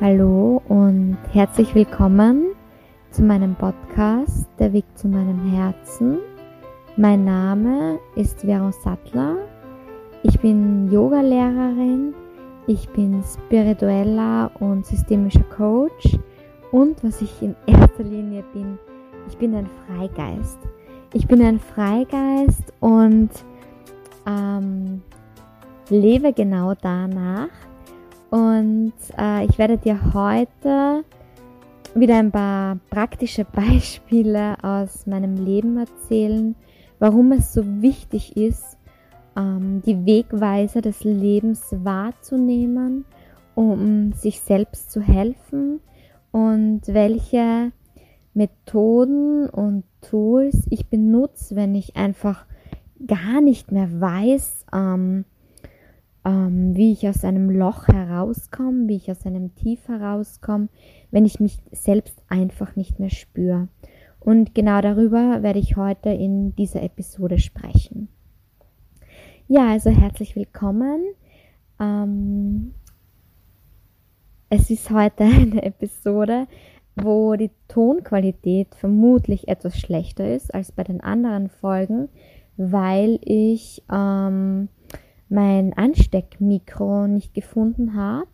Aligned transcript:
Hallo 0.00 0.60
und 0.66 1.18
herzlich 1.32 1.72
willkommen 1.76 2.56
zu 3.12 3.22
meinem 3.22 3.54
Podcast 3.54 4.48
Der 4.58 4.72
Weg 4.72 4.84
zu 4.96 5.06
meinem 5.06 5.52
Herzen. 5.52 6.18
Mein 6.96 7.24
Name 7.24 8.00
ist 8.16 8.40
Vero 8.40 8.72
Sattler. 8.72 9.36
Ich 10.24 10.40
bin 10.40 10.90
Yogalehrerin, 10.90 12.12
ich 12.66 12.88
bin 12.88 13.22
spiritueller 13.22 14.50
und 14.58 14.84
systemischer 14.84 15.44
Coach 15.44 16.18
und 16.72 17.04
was 17.04 17.22
ich 17.22 17.40
in 17.40 17.54
erster 17.66 18.02
Linie 18.02 18.42
bin, 18.52 18.80
ich 19.28 19.36
bin 19.38 19.54
ein 19.54 19.68
Freigeist. 19.86 20.58
Ich 21.12 21.26
bin 21.26 21.42
ein 21.42 21.60
Freigeist 21.60 22.72
und 22.80 23.30
ähm, 24.26 25.02
lebe 25.88 26.32
genau 26.32 26.74
danach, 26.74 27.48
und 28.30 28.92
äh, 29.18 29.44
ich 29.44 29.58
werde 29.58 29.78
dir 29.78 30.12
heute 30.12 31.04
wieder 31.94 32.18
ein 32.18 32.30
paar 32.30 32.78
praktische 32.90 33.44
Beispiele 33.52 34.62
aus 34.62 35.06
meinem 35.06 35.36
Leben 35.44 35.78
erzählen, 35.78 36.56
warum 36.98 37.32
es 37.32 37.52
so 37.52 37.62
wichtig 37.80 38.36
ist, 38.36 38.76
ähm, 39.36 39.82
die 39.86 40.04
Wegweiser 40.04 40.80
des 40.80 41.04
Lebens 41.04 41.74
wahrzunehmen, 41.82 43.04
um 43.54 44.12
sich 44.12 44.40
selbst 44.40 44.90
zu 44.90 45.00
helfen 45.00 45.80
und 46.32 46.82
welche 46.88 47.72
Methoden 48.36 49.48
und 49.48 49.84
Tools 50.02 50.66
ich 50.70 50.86
benutze, 50.86 51.56
wenn 51.56 51.74
ich 51.74 51.96
einfach 51.96 52.46
gar 53.06 53.40
nicht 53.40 53.72
mehr 53.72 54.00
weiß, 54.00 54.66
ähm, 54.72 55.24
ähm, 56.24 56.76
wie 56.76 56.92
ich 56.92 57.08
aus 57.08 57.24
einem 57.24 57.50
Loch 57.50 57.88
herauskomme, 57.88 58.88
wie 58.88 58.96
ich 58.96 59.10
aus 59.10 59.24
einem 59.26 59.54
Tief 59.54 59.88
herauskomme, 59.88 60.68
wenn 61.10 61.24
ich 61.24 61.40
mich 61.40 61.58
selbst 61.72 62.22
einfach 62.28 62.76
nicht 62.76 62.98
mehr 63.00 63.10
spüre. 63.10 63.68
Und 64.20 64.54
genau 64.54 64.80
darüber 64.80 65.42
werde 65.42 65.58
ich 65.58 65.76
heute 65.76 66.10
in 66.10 66.54
dieser 66.56 66.82
Episode 66.82 67.38
sprechen. 67.38 68.08
Ja, 69.48 69.70
also 69.70 69.90
herzlich 69.90 70.34
willkommen. 70.34 71.00
Ähm, 71.78 72.74
es 74.48 74.70
ist 74.70 74.90
heute 74.90 75.24
eine 75.24 75.62
Episode, 75.62 76.48
wo 76.96 77.36
die 77.36 77.50
Tonqualität 77.68 78.74
vermutlich 78.74 79.48
etwas 79.48 79.78
schlechter 79.78 80.28
ist 80.34 80.54
als 80.54 80.72
bei 80.72 80.82
den 80.82 81.00
anderen 81.00 81.48
Folgen, 81.48 82.08
weil 82.56 83.18
ich 83.22 83.82
ähm, 83.92 84.68
mein 85.28 85.72
Ansteckmikro 85.74 87.06
nicht 87.06 87.34
gefunden 87.34 87.94
habe. 87.94 88.28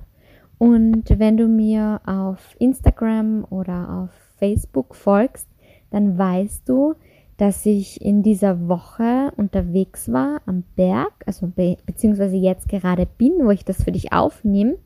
Und 0.59 1.19
wenn 1.19 1.37
du 1.37 1.49
mir 1.49 2.01
auf 2.07 2.55
Instagram 2.59 3.45
oder 3.51 4.05
auf 4.05 4.11
Facebook 4.39 4.95
folgst, 4.95 5.49
dann 5.91 6.17
weißt 6.17 6.69
du, 6.69 6.95
dass 7.37 7.67
ich 7.67 8.01
in 8.01 8.23
dieser 8.23 8.69
Woche 8.69 9.33
unterwegs 9.37 10.13
war 10.13 10.41
am 10.47 10.63
Berg, 10.77 11.13
also 11.27 11.49
be 11.49 11.77
beziehungsweise 11.85 12.37
jetzt 12.37 12.69
gerade 12.69 13.07
bin, 13.07 13.33
wo 13.41 13.51
ich 13.51 13.65
das 13.65 13.83
für 13.83 13.91
dich 13.91 14.13
aufnehme. 14.13 14.77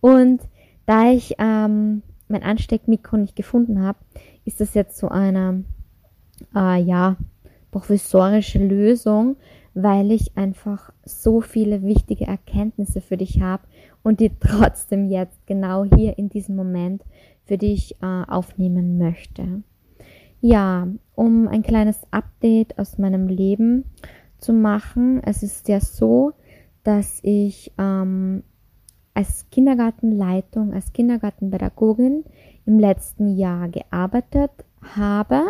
Und 0.00 0.40
da 0.86 1.10
ich 1.10 1.34
ähm, 1.38 2.02
mein 2.28 2.42
Ansteckmikro 2.42 3.16
nicht 3.16 3.36
gefunden 3.36 3.82
habe, 3.82 3.98
ist 4.44 4.60
das 4.60 4.74
jetzt 4.74 4.98
so 4.98 5.08
eine, 5.08 5.64
äh, 6.54 6.80
ja, 6.80 7.16
professorische 7.70 8.58
Lösung, 8.58 9.36
weil 9.74 10.10
ich 10.10 10.36
einfach 10.36 10.92
so 11.04 11.40
viele 11.40 11.82
wichtige 11.82 12.26
Erkenntnisse 12.26 13.00
für 13.00 13.16
dich 13.16 13.40
habe 13.40 13.62
und 14.02 14.20
die 14.20 14.30
trotzdem 14.40 15.08
jetzt 15.08 15.46
genau 15.46 15.84
hier 15.84 16.18
in 16.18 16.28
diesem 16.28 16.56
Moment 16.56 17.04
für 17.44 17.58
dich 17.58 17.96
äh, 18.02 18.22
aufnehmen 18.26 18.98
möchte. 18.98 19.62
Ja, 20.40 20.86
um 21.14 21.48
ein 21.48 21.62
kleines 21.62 22.00
Update 22.10 22.78
aus 22.78 22.98
meinem 22.98 23.26
Leben 23.26 23.84
zu 24.38 24.52
machen. 24.52 25.20
Es 25.24 25.42
ist 25.42 25.68
ja 25.68 25.80
so, 25.80 26.32
dass 26.84 27.18
ich 27.22 27.72
ähm, 27.76 28.44
als 29.18 29.50
Kindergartenleitung, 29.50 30.72
als 30.72 30.92
Kindergartenpädagogin 30.92 32.24
im 32.66 32.78
letzten 32.78 33.36
Jahr 33.36 33.68
gearbeitet 33.68 34.52
habe, 34.94 35.42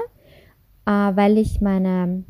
äh, 0.86 0.90
weil 0.90 1.36
ich 1.36 1.60
meine 1.60 2.24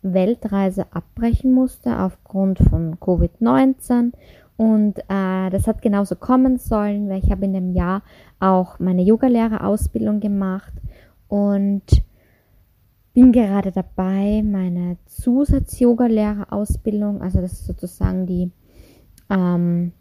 Weltreise 0.00 0.86
abbrechen 0.94 1.52
musste 1.52 1.98
aufgrund 1.98 2.58
von 2.58 2.98
Covid-19 2.98 4.12
und 4.56 4.98
äh, 5.10 5.50
das 5.50 5.66
hat 5.66 5.82
genauso 5.82 6.16
kommen 6.16 6.56
sollen, 6.56 7.10
weil 7.10 7.22
ich 7.22 7.30
habe 7.30 7.44
in 7.44 7.52
dem 7.52 7.74
Jahr 7.74 8.00
auch 8.38 8.78
meine 8.78 9.02
Yogalehrerausbildung 9.02 10.20
gemacht 10.20 10.72
und 11.28 11.82
bin 13.12 13.30
gerade 13.30 13.72
dabei, 13.72 14.42
meine 14.42 14.96
Zusatz-Yogalehrerausbildung, 15.04 17.20
also 17.20 17.42
das 17.42 17.52
ist 17.52 17.66
sozusagen 17.66 18.24
die 18.24 18.50
ähm, 19.28 19.92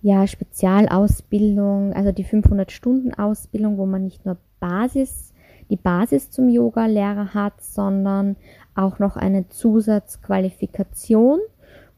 ja, 0.00 0.26
Spezialausbildung, 0.26 1.92
also 1.92 2.12
die 2.12 2.24
500 2.24 2.70
Stunden 2.70 3.14
Ausbildung, 3.14 3.78
wo 3.78 3.86
man 3.86 4.04
nicht 4.04 4.24
nur 4.24 4.36
Basis 4.60 5.32
die 5.70 5.76
Basis 5.76 6.30
zum 6.30 6.48
Yoga-Lehrer 6.48 7.34
hat, 7.34 7.62
sondern 7.62 8.36
auch 8.74 8.98
noch 8.98 9.16
eine 9.16 9.48
Zusatzqualifikation, 9.48 11.40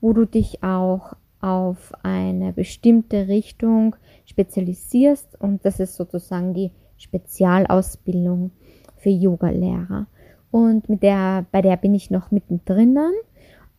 wo 0.01 0.13
du 0.13 0.25
dich 0.25 0.63
auch 0.63 1.15
auf 1.41 1.93
eine 2.03 2.53
bestimmte 2.53 3.29
Richtung 3.29 3.97
spezialisierst 4.27 5.41
und 5.41 5.65
das 5.65 5.81
ist 5.81 5.95
sozusagen 5.97 6.55
die 6.55 6.71
Spezialausbildung 6.99 8.51
für 8.97 9.11
Yoga-Lehrer. 9.11 10.07
Und 10.51 10.89
mit 10.89 11.03
der, 11.03 11.47
bei 11.53 11.63
der 11.63 11.77
bin 11.77 11.95
ich 11.95 12.11
noch 12.11 12.31
mittendrin. 12.31 12.99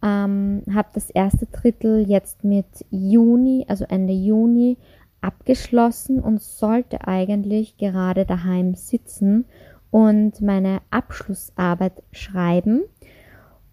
Ähm, 0.03 0.63
habe 0.73 0.89
das 0.93 1.09
erste 1.09 1.45
Drittel 1.45 2.09
jetzt 2.09 2.43
mit 2.43 2.65
Juni, 2.89 3.65
also 3.67 3.85
Ende 3.85 4.13
Juni, 4.13 4.77
abgeschlossen 5.21 6.19
und 6.19 6.41
sollte 6.41 7.07
eigentlich 7.07 7.77
gerade 7.77 8.25
daheim 8.25 8.73
sitzen 8.73 9.45
und 9.91 10.41
meine 10.41 10.81
Abschlussarbeit 10.89 12.01
schreiben 12.11 12.81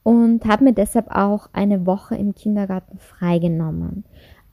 und 0.03 0.45
habe 0.45 0.65
mir 0.65 0.73
deshalb 0.73 1.11
auch 1.11 1.49
eine 1.53 1.87
Woche 1.87 2.17
im 2.17 2.35
Kindergarten 2.35 2.99
freigenommen. 2.99 4.05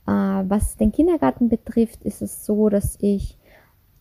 Äh, 0.07 0.11
was 0.11 0.77
den 0.77 0.91
Kindergarten 0.91 1.49
betrifft, 1.49 2.03
ist 2.03 2.21
es 2.21 2.45
so, 2.45 2.69
dass 2.69 2.97
ich 3.01 3.37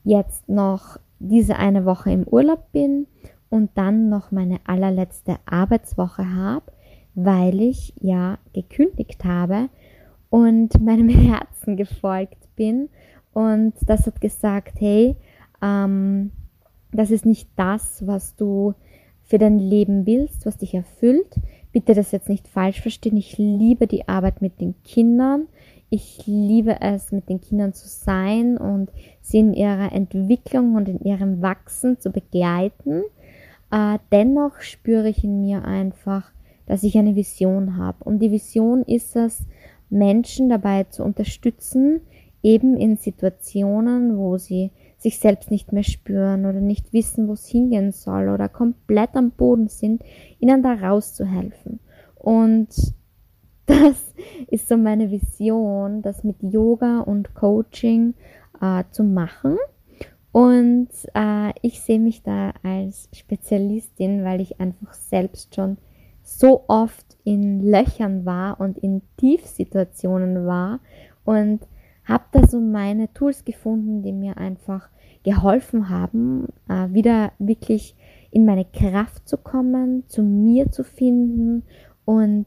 jetzt 0.04 0.48
noch 0.48 0.98
diese 1.18 1.56
eine 1.56 1.84
Woche 1.84 2.10
im 2.10 2.24
Urlaub 2.24 2.70
bin 2.72 3.06
und 3.48 3.70
dann 3.74 4.08
noch 4.08 4.30
meine 4.30 4.60
allerletzte 4.66 5.36
Arbeitswoche 5.46 6.34
habe, 6.34 6.72
weil 7.14 7.60
ich 7.60 7.94
ja 8.00 8.38
gekündigt 8.52 9.24
habe 9.24 9.68
und 10.30 10.80
meinem 10.84 11.08
Herzen 11.08 11.76
gefolgt 11.76 12.54
bin 12.56 12.88
und 13.32 13.74
das 13.86 14.06
hat 14.06 14.20
gesagt, 14.20 14.80
hey, 14.80 15.16
ähm, 15.60 16.30
das 16.92 17.10
ist 17.10 17.26
nicht 17.26 17.48
das, 17.56 18.06
was 18.06 18.36
du 18.36 18.74
für 19.24 19.38
dein 19.38 19.58
Leben 19.58 20.06
willst, 20.06 20.46
was 20.46 20.58
dich 20.58 20.74
erfüllt. 20.74 21.40
Bitte 21.72 21.94
das 21.94 22.12
jetzt 22.12 22.28
nicht 22.28 22.46
falsch 22.46 22.80
verstehen. 22.80 23.16
Ich 23.16 23.36
liebe 23.36 23.88
die 23.88 24.06
Arbeit 24.06 24.40
mit 24.40 24.60
den 24.60 24.74
Kindern. 24.84 25.48
Ich 25.90 26.22
liebe 26.26 26.80
es, 26.80 27.10
mit 27.10 27.28
den 27.28 27.40
Kindern 27.40 27.72
zu 27.72 27.88
sein 27.88 28.56
und 28.56 28.90
sie 29.20 29.38
in 29.38 29.54
ihrer 29.54 29.92
Entwicklung 29.92 30.74
und 30.76 30.88
in 30.88 31.00
ihrem 31.00 31.42
Wachsen 31.42 31.98
zu 31.98 32.10
begleiten. 32.10 33.02
Äh, 33.70 33.98
dennoch 34.12 34.60
spüre 34.60 35.08
ich 35.08 35.24
in 35.24 35.40
mir 35.40 35.64
einfach, 35.64 36.30
dass 36.66 36.82
ich 36.82 36.96
eine 36.96 37.16
Vision 37.16 37.76
habe. 37.76 38.04
Und 38.04 38.20
die 38.20 38.30
Vision 38.30 38.82
ist 38.82 39.16
es, 39.16 39.44
Menschen 39.90 40.48
dabei 40.48 40.84
zu 40.84 41.04
unterstützen, 41.04 42.00
eben 42.42 42.76
in 42.76 42.96
Situationen, 42.96 44.18
wo 44.18 44.38
sie 44.38 44.70
sich 44.98 45.18
selbst 45.18 45.50
nicht 45.50 45.72
mehr 45.72 45.82
spüren 45.82 46.46
oder 46.46 46.60
nicht 46.60 46.92
wissen, 46.92 47.28
wo 47.28 47.32
es 47.32 47.46
hingehen 47.46 47.92
soll 47.92 48.28
oder 48.28 48.48
komplett 48.48 49.14
am 49.14 49.30
Boden 49.30 49.68
sind, 49.68 50.02
ihnen 50.38 50.62
da 50.62 50.74
rauszuhelfen. 50.74 51.80
Und 52.14 52.68
das 53.66 54.14
ist 54.50 54.68
so 54.68 54.76
meine 54.76 55.10
Vision, 55.10 56.02
das 56.02 56.24
mit 56.24 56.36
Yoga 56.42 57.00
und 57.00 57.34
Coaching 57.34 58.14
äh, 58.60 58.84
zu 58.90 59.04
machen. 59.04 59.56
Und 60.32 60.88
äh, 61.14 61.52
ich 61.62 61.80
sehe 61.80 62.00
mich 62.00 62.22
da 62.22 62.52
als 62.62 63.08
Spezialistin, 63.12 64.24
weil 64.24 64.40
ich 64.40 64.60
einfach 64.60 64.92
selbst 64.92 65.54
schon 65.54 65.78
so 66.24 66.64
oft 66.68 67.04
in 67.22 67.60
Löchern 67.60 68.24
war 68.24 68.58
und 68.58 68.78
in 68.78 69.02
Tiefsituationen 69.18 70.46
war 70.46 70.80
und 71.24 71.60
habe 72.04 72.24
da 72.32 72.46
so 72.46 72.60
meine 72.60 73.12
Tools 73.12 73.44
gefunden, 73.44 74.02
die 74.02 74.12
mir 74.12 74.36
einfach 74.38 74.88
geholfen 75.22 75.88
haben, 75.88 76.48
äh, 76.68 76.92
wieder 76.92 77.32
wirklich 77.38 77.94
in 78.30 78.46
meine 78.46 78.64
Kraft 78.64 79.28
zu 79.28 79.36
kommen, 79.36 80.04
zu 80.08 80.22
mir 80.22 80.72
zu 80.72 80.82
finden 80.82 81.62
und 82.04 82.46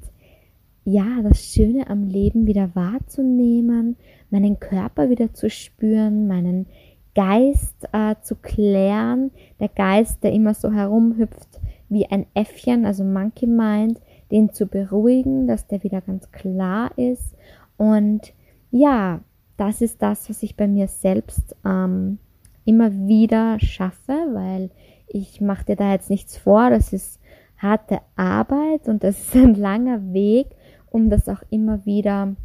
ja, 0.83 1.21
das 1.21 1.43
Schöne 1.43 1.89
am 1.89 2.03
Leben 2.03 2.47
wieder 2.47 2.73
wahrzunehmen, 2.73 3.97
meinen 4.29 4.59
Körper 4.59 5.09
wieder 5.09 5.33
zu 5.33 5.49
spüren, 5.49 6.27
meinen 6.27 6.65
Geist 7.13 7.75
äh, 7.91 8.15
zu 8.21 8.35
klären, 8.35 9.31
der 9.59 9.69
Geist, 9.69 10.23
der 10.23 10.31
immer 10.31 10.53
so 10.53 10.71
herumhüpft 10.71 11.59
wie 11.89 12.05
ein 12.07 12.25
Äffchen, 12.33 12.85
also 12.85 13.03
Monkey 13.03 13.47
Mind, 13.47 13.99
den 14.31 14.53
zu 14.53 14.67
beruhigen, 14.67 15.47
dass 15.47 15.67
der 15.67 15.83
wieder 15.83 16.01
ganz 16.01 16.31
klar 16.31 16.91
ist. 16.97 17.35
Und 17.77 18.33
ja, 18.71 19.21
das 19.55 19.81
ist 19.81 20.01
das, 20.01 20.29
was 20.29 20.43
ich 20.43 20.55
bei 20.55 20.67
mir 20.67 20.87
selbst 20.87 21.55
ähm, 21.65 22.19
immer 22.65 22.91
wieder 22.91 23.59
schaffe, 23.59 24.13
weil 24.33 24.69
ich 25.07 25.41
mache 25.41 25.65
dir 25.65 25.75
da 25.75 25.93
jetzt 25.93 26.09
nichts 26.09 26.37
vor, 26.37 26.69
das 26.69 26.91
ist 26.93 27.19
harte 27.57 27.99
Arbeit 28.15 28.87
und 28.87 29.03
das 29.03 29.19
ist 29.19 29.35
ein 29.35 29.55
langer 29.55 30.13
Weg, 30.13 30.47
um 30.91 31.09
das 31.09 31.27
auch 31.29 31.41
immer 31.49 31.85
wieder 31.85 32.35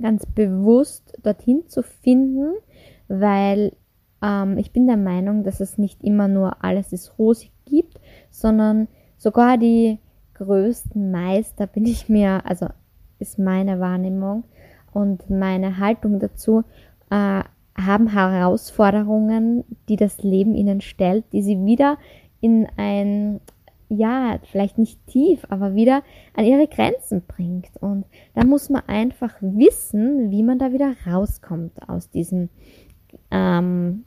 ganz 0.00 0.26
bewusst 0.26 1.18
dorthin 1.22 1.68
zu 1.68 1.82
finden, 1.82 2.54
weil 3.08 3.72
ähm, 4.22 4.58
ich 4.58 4.72
bin 4.72 4.86
der 4.86 4.96
Meinung, 4.96 5.44
dass 5.44 5.60
es 5.60 5.78
nicht 5.78 6.02
immer 6.02 6.26
nur 6.26 6.64
alles 6.64 6.92
ist 6.92 7.18
rosig 7.18 7.52
gibt, 7.70 8.00
sondern 8.30 8.88
sogar 9.16 9.56
die 9.56 9.98
größten 10.34 11.10
Meister 11.10 11.66
bin 11.66 11.86
ich 11.86 12.08
mir, 12.08 12.44
also 12.44 12.66
ist 13.18 13.38
meine 13.38 13.80
Wahrnehmung 13.80 14.44
und 14.92 15.28
meine 15.30 15.78
Haltung 15.78 16.18
dazu, 16.18 16.64
äh, 17.10 17.42
haben 17.76 18.08
Herausforderungen, 18.08 19.64
die 19.88 19.96
das 19.96 20.22
Leben 20.22 20.54
ihnen 20.54 20.80
stellt, 20.80 21.24
die 21.32 21.42
sie 21.42 21.64
wieder 21.64 21.98
in 22.40 22.66
ein, 22.76 23.40
ja, 23.88 24.38
vielleicht 24.50 24.78
nicht 24.78 25.06
tief, 25.06 25.46
aber 25.50 25.74
wieder 25.74 26.02
an 26.34 26.44
ihre 26.44 26.66
Grenzen 26.66 27.22
bringt. 27.26 27.70
Und 27.80 28.04
da 28.34 28.44
muss 28.44 28.70
man 28.70 28.82
einfach 28.86 29.34
wissen, 29.40 30.30
wie 30.30 30.42
man 30.42 30.58
da 30.58 30.72
wieder 30.72 30.94
rauskommt 31.06 31.88
aus 31.88 32.10
diesen 32.10 32.50
ähm, 33.30 34.04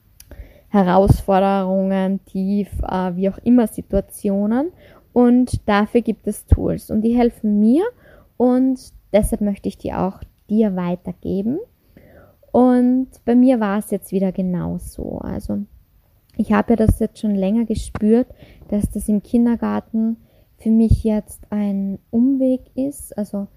Herausforderungen, 0.74 2.25
tief, 2.25 2.68
äh, 2.81 3.16
wie 3.16 3.30
auch 3.30 3.38
immer 3.44 3.68
Situationen. 3.68 4.72
Und 5.14 5.68
dafür 5.70 6.02
gibt 6.02 6.25
es 6.25 6.48
Tools 6.48 6.90
und 6.90 7.02
die 7.02 7.16
helfen 7.16 7.60
mir 7.60 7.84
und 8.38 8.80
deshalb 9.14 9.42
möchte 9.42 9.70
ich 9.70 9.78
die 9.78 9.94
auch 9.94 10.22
dir 10.50 10.75
weitergeben. 10.75 11.60
Und 12.52 13.10
bei 13.24 13.36
mir 13.36 13.60
war 13.60 13.78
es 13.78 13.92
jetzt 13.92 14.12
wieder 14.12 14.31
genauso. 14.31 15.20
Also 15.20 15.60
ich 16.36 16.52
habe 16.52 16.72
ja 16.72 16.75
das 16.78 16.98
jetzt 17.00 17.20
schon 17.20 17.36
länger 17.36 17.66
gespürt, 17.66 18.28
dass 18.70 18.90
das 18.90 19.08
im 19.08 19.22
Kindergarten 19.22 20.18
für 20.58 20.72
mich 20.72 21.04
jetzt 21.04 21.42
ein 21.52 22.00
Umweg 22.10 22.62
ist. 22.74 23.16
Also 23.16 23.48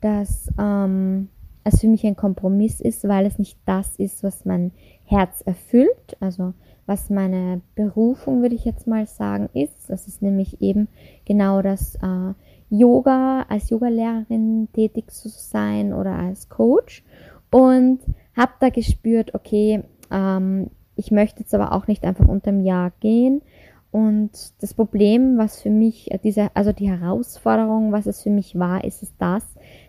dass 0.00 0.52
ähm, 0.58 1.28
es 1.62 1.80
für 1.80 1.86
mich 1.86 2.04
ein 2.04 2.16
Kompromiss 2.16 2.80
ist, 2.80 3.06
weil 3.08 3.24
es 3.26 3.38
nicht 3.38 3.58
das 3.64 3.96
ist, 3.96 4.22
was 4.22 4.44
mein 4.44 4.72
Herz 5.04 5.42
erfüllt. 5.42 6.16
Also 6.20 6.54
was 6.86 7.10
meine 7.10 7.60
Berufung, 7.74 8.42
würde 8.42 8.54
ich 8.54 8.64
jetzt 8.64 8.86
mal 8.86 9.06
sagen, 9.06 9.48
ist. 9.54 9.88
Das 9.88 10.06
ist 10.06 10.22
nämlich 10.22 10.60
eben 10.60 10.88
genau 11.24 11.62
das 11.62 11.96
äh, 11.96 12.34
Yoga, 12.70 13.46
als 13.48 13.70
Yogalehrerin 13.70 14.68
tätig 14.72 15.10
zu 15.10 15.28
sein 15.28 15.92
oder 15.92 16.12
als 16.12 16.48
Coach. 16.48 17.04
Und 17.50 18.00
habe 18.36 18.52
da 18.60 18.68
gespürt, 18.68 19.34
okay, 19.34 19.84
ähm, 20.10 20.70
ich 20.96 21.10
möchte 21.10 21.40
jetzt 21.40 21.54
aber 21.54 21.72
auch 21.72 21.86
nicht 21.86 22.04
einfach 22.04 22.28
unterm 22.28 22.60
Jahr 22.60 22.92
gehen. 23.00 23.42
Und 23.90 24.30
das 24.60 24.74
Problem, 24.74 25.38
was 25.38 25.62
für 25.62 25.70
mich, 25.70 26.10
äh, 26.10 26.18
diese, 26.22 26.50
also 26.54 26.72
die 26.72 26.90
Herausforderung, 26.90 27.92
was 27.92 28.06
es 28.06 28.22
für 28.22 28.30
mich 28.30 28.58
war, 28.58 28.84
ist 28.84 29.02
es 29.02 29.16
das, 29.18 29.44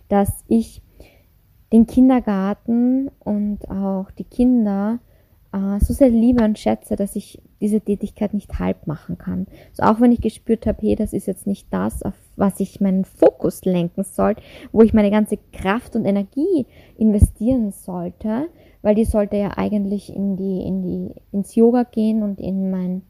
dass 0.08 0.44
ich 0.48 0.82
den 1.72 1.88
Kindergarten 1.88 3.10
und 3.20 3.70
auch 3.70 4.12
die 4.12 4.24
Kinder 4.24 5.00
äh, 5.56 5.80
so 5.80 5.94
sehr 5.94 6.10
liebe 6.10 6.44
und 6.44 6.60
schätze, 6.60 6.96
dass 6.96 7.16
ich 7.16 7.42
diese 7.62 7.82
Tätigkeit 7.82 8.34
nicht 8.34 8.60
halb 8.60 8.88
machen 8.88 9.18
kann. 9.18 9.48
So 9.74 9.84
auch 9.84 10.00
wenn 10.02 10.12
ich 10.12 10.22
gespürt 10.22 10.68
habe, 10.68 10.80
hey, 10.82 10.96
das 10.96 11.14
ist 11.14 11.26
jetzt 11.26 11.48
nicht 11.48 11.68
das, 11.72 12.04
auf 12.04 12.14
was 12.36 12.60
ich 12.60 12.82
meinen 12.82 13.06
Fokus 13.06 13.64
lenken 13.66 14.04
sollte, 14.04 14.42
wo 14.72 14.82
ich 14.82 14.94
meine 14.94 15.12
ganze 15.12 15.38
Kraft 15.54 15.96
und 15.96 16.06
Energie 16.06 16.66
investieren 16.98 17.72
sollte, 17.72 18.48
weil 18.82 18.96
die 18.96 19.06
sollte 19.06 19.38
ja 19.38 19.58
eigentlich 19.58 20.14
in 20.14 20.36
die, 20.36 20.62
in 20.68 20.84
die, 20.84 21.16
ins 21.32 21.56
Yoga 21.56 21.84
gehen 21.84 22.22
und 22.24 22.40
in 22.40 22.70
mein, 22.70 23.02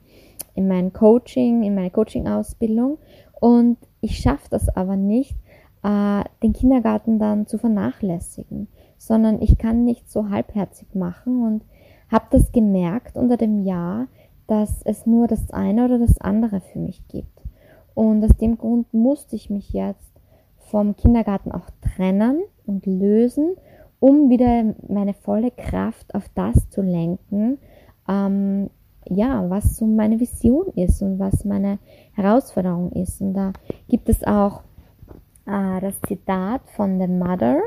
in 0.54 0.68
mein 0.68 0.94
Coaching, 0.94 1.64
in 1.64 1.76
meine 1.76 1.90
Coaching-Ausbildung. 1.90 3.00
Und 3.40 3.78
ich 4.00 4.20
schaffe 4.20 4.48
das 4.52 4.70
aber 4.70 4.96
nicht, 4.96 5.36
äh, 5.86 6.24
den 6.42 6.54
Kindergarten 6.54 7.20
dann 7.20 7.46
zu 7.46 7.60
vernachlässigen, 7.60 8.68
sondern 8.98 9.40
ich 9.42 9.60
kann 9.60 9.86
nicht 9.86 10.10
so 10.10 10.30
halbherzig 10.30 10.96
machen 10.96 11.44
und 11.44 11.64
habe 12.12 12.26
das 12.32 12.52
gemerkt 12.52 13.16
unter 13.16 13.38
dem 13.38 13.64
Jahr, 13.64 14.08
dass 14.48 14.82
es 14.84 15.06
nur 15.06 15.28
das 15.28 15.52
eine 15.52 15.86
oder 15.86 16.00
das 16.00 16.20
andere 16.20 16.60
für 16.60 16.80
mich 16.80 17.08
gibt. 17.08 17.42
Und 17.94 18.24
aus 18.24 18.36
dem 18.38 18.58
Grund 18.58 18.92
musste 18.94 19.36
ich 19.36 19.50
mich 19.52 19.74
jetzt 19.74 20.12
vom 20.58 20.96
Kindergarten 20.96 21.52
auch 21.52 21.70
trennen 21.82 22.42
und 22.66 22.88
lösen, 22.88 23.56
um 24.00 24.30
wieder 24.30 24.74
meine 24.88 25.14
volle 25.14 25.52
Kraft 25.52 26.16
auf 26.16 26.28
das 26.34 26.70
zu 26.72 26.82
lenken, 26.82 27.60
ähm, 28.10 28.72
ja, 29.08 29.48
was 29.50 29.78
so 29.78 29.86
meine 29.86 30.20
Vision 30.20 30.66
ist 30.76 31.04
und 31.04 31.20
was 31.20 31.46
meine 31.46 31.78
Herausforderung 32.14 32.92
ist. 32.94 33.22
Und 33.22 33.34
da 33.36 33.54
gibt 33.88 34.10
es 34.10 34.24
auch 34.24 34.64
äh, 35.46 35.82
das 35.82 36.00
Zitat 36.08 36.62
von 36.76 37.00
The 37.00 37.08
Mother. 37.08 37.62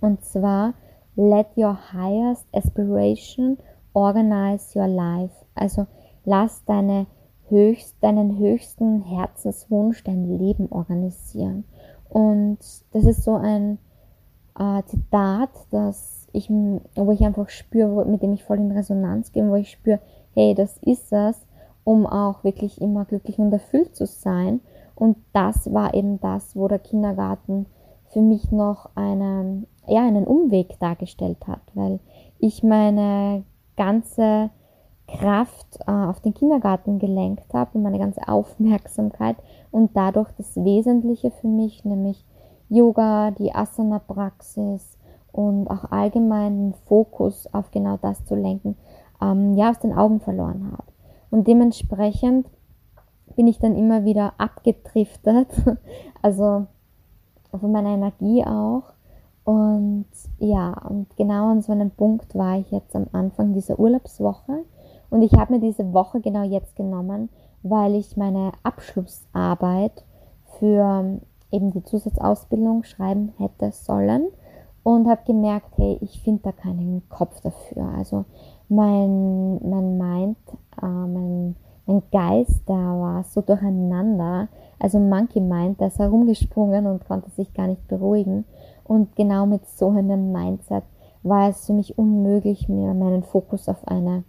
Und 0.00 0.24
zwar, 0.24 0.74
Let 1.16 1.46
your 1.56 1.78
highest 1.92 2.46
aspiration 2.52 3.56
organize 3.94 4.78
your 4.78 4.86
life. 4.86 5.34
Also 5.54 5.86
lass 6.26 6.62
deine 6.66 7.06
höchst, 7.48 7.96
deinen 8.02 8.38
höchsten 8.38 9.00
Herzenswunsch, 9.00 10.04
dein 10.04 10.38
Leben 10.38 10.70
organisieren. 10.70 11.64
Und 12.10 12.58
das 12.92 13.04
ist 13.04 13.24
so 13.24 13.34
ein 13.36 13.78
äh, 14.58 14.82
Zitat, 14.84 15.50
das 15.70 16.28
ich, 16.32 16.50
wo 16.50 17.12
ich 17.12 17.24
einfach 17.24 17.48
spüre, 17.48 18.04
mit 18.04 18.22
dem 18.22 18.34
ich 18.34 18.44
voll 18.44 18.58
in 18.58 18.72
Resonanz 18.72 19.32
gehe, 19.32 19.48
wo 19.48 19.54
ich 19.54 19.70
spüre, 19.70 20.00
hey, 20.34 20.54
das 20.54 20.76
ist 20.78 21.12
es, 21.12 21.46
um 21.82 22.06
auch 22.06 22.44
wirklich 22.44 22.80
immer 22.80 23.06
glücklich 23.06 23.38
und 23.38 23.52
erfüllt 23.52 23.96
zu 23.96 24.06
sein. 24.06 24.60
Und 24.96 25.18
das 25.32 25.72
war 25.72 25.94
eben 25.94 26.18
das, 26.20 26.56
wo 26.56 26.66
der 26.66 26.78
Kindergarten 26.78 27.66
für 28.08 28.22
mich 28.22 28.50
noch 28.50 28.88
einen, 28.96 29.66
ja, 29.86 30.00
einen 30.00 30.26
Umweg 30.26 30.80
dargestellt 30.80 31.46
hat, 31.46 31.60
weil 31.74 32.00
ich 32.38 32.62
meine 32.62 33.44
ganze 33.76 34.50
Kraft 35.06 35.78
äh, 35.86 35.90
auf 35.90 36.20
den 36.20 36.34
Kindergarten 36.34 36.98
gelenkt 36.98 37.52
habe 37.54 37.70
und 37.74 37.82
meine 37.82 37.98
ganze 37.98 38.26
Aufmerksamkeit 38.26 39.36
und 39.70 39.96
dadurch 39.96 40.30
das 40.32 40.56
Wesentliche 40.56 41.30
für 41.30 41.46
mich, 41.46 41.84
nämlich 41.84 42.24
Yoga, 42.68 43.30
die 43.30 43.54
Asana-Praxis 43.54 44.98
und 45.30 45.68
auch 45.68 45.92
allgemein 45.92 46.56
den 46.56 46.74
Fokus 46.86 47.46
auf 47.52 47.70
genau 47.70 47.98
das 47.98 48.24
zu 48.24 48.34
lenken, 48.34 48.76
ähm, 49.22 49.54
ja, 49.54 49.70
aus 49.70 49.78
den 49.78 49.92
Augen 49.92 50.20
verloren 50.20 50.72
habe. 50.72 50.84
Und 51.30 51.46
dementsprechend 51.46 52.48
bin 53.34 53.46
ich 53.46 53.58
dann 53.58 53.76
immer 53.76 54.04
wieder 54.04 54.34
abgedriftet, 54.38 55.48
also 56.22 56.66
von 57.50 57.72
meiner 57.72 57.90
Energie 57.90 58.44
auch. 58.44 58.84
Und 59.44 60.06
ja, 60.38 60.72
und 60.88 61.16
genau 61.16 61.50
an 61.50 61.62
so 61.62 61.72
einem 61.72 61.90
Punkt 61.90 62.34
war 62.34 62.58
ich 62.58 62.70
jetzt 62.70 62.96
am 62.96 63.06
Anfang 63.12 63.54
dieser 63.54 63.78
Urlaubswoche. 63.78 64.64
Und 65.10 65.22
ich 65.22 65.34
habe 65.34 65.54
mir 65.54 65.60
diese 65.60 65.92
Woche 65.92 66.20
genau 66.20 66.42
jetzt 66.42 66.74
genommen, 66.74 67.28
weil 67.62 67.94
ich 67.94 68.16
meine 68.16 68.52
Abschlussarbeit 68.62 70.04
für 70.58 71.20
eben 71.50 71.70
die 71.72 71.84
Zusatzausbildung 71.84 72.84
schreiben 72.84 73.32
hätte 73.38 73.70
sollen 73.72 74.26
und 74.82 75.08
habe 75.08 75.22
gemerkt, 75.26 75.76
hey, 75.76 75.98
ich 76.00 76.20
finde 76.22 76.42
da 76.44 76.52
keinen 76.52 77.02
Kopf 77.08 77.40
dafür. 77.40 77.88
Also 77.96 78.24
mein, 78.68 79.58
mein 79.68 79.98
Mind, 79.98 80.36
äh, 80.82 80.86
mein, 80.86 81.56
mein 81.86 82.02
Geist, 82.10 82.68
der 82.68 82.74
war 82.74 83.24
so 83.24 83.40
durcheinander. 83.40 84.48
Also 84.78 84.98
Monkey 84.98 85.40
Mind, 85.40 85.80
der 85.80 85.88
ist 85.88 85.98
herumgesprungen 85.98 86.86
und 86.86 87.06
konnte 87.06 87.30
sich 87.30 87.52
gar 87.54 87.68
nicht 87.68 87.86
beruhigen. 87.88 88.44
Und 88.84 89.16
genau 89.16 89.46
mit 89.46 89.66
so 89.68 89.90
einem 89.90 90.32
Mindset 90.32 90.84
war 91.22 91.48
es 91.48 91.66
für 91.66 91.72
mich 91.72 91.96
unmöglich, 91.98 92.68
mir 92.68 92.94
meinen 92.94 93.22
Fokus 93.22 93.68
auf 93.68 93.86
eine, 93.88 94.24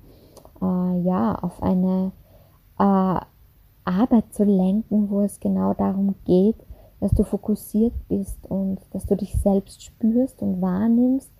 äh, 0.61 0.99
ja, 1.01 1.35
auf 1.35 1.61
eine 1.61 2.11
äh, 2.79 3.19
Arbeit 3.85 4.33
zu 4.33 4.43
lenken, 4.43 5.09
wo 5.09 5.21
es 5.21 5.39
genau 5.39 5.73
darum 5.73 6.15
geht, 6.25 6.57
dass 6.99 7.11
du 7.11 7.23
fokussiert 7.23 7.93
bist 8.07 8.49
und 8.49 8.79
dass 8.91 9.05
du 9.05 9.15
dich 9.15 9.35
selbst 9.41 9.83
spürst 9.83 10.41
und 10.41 10.61
wahrnimmst 10.61 11.31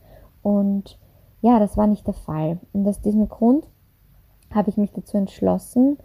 Und 0.44 1.00
ja, 1.42 1.60
das 1.60 1.78
war 1.78 1.88
nicht 1.88 2.06
der 2.08 2.14
Fall. 2.14 2.60
Und 2.74 2.88
aus 2.88 3.02
diesem 3.02 3.28
Grund 3.28 3.68
habe 4.54 4.70
ich 4.70 4.78
mich 4.78 4.92
dazu 4.92 5.18
entschlossen, 5.18 5.98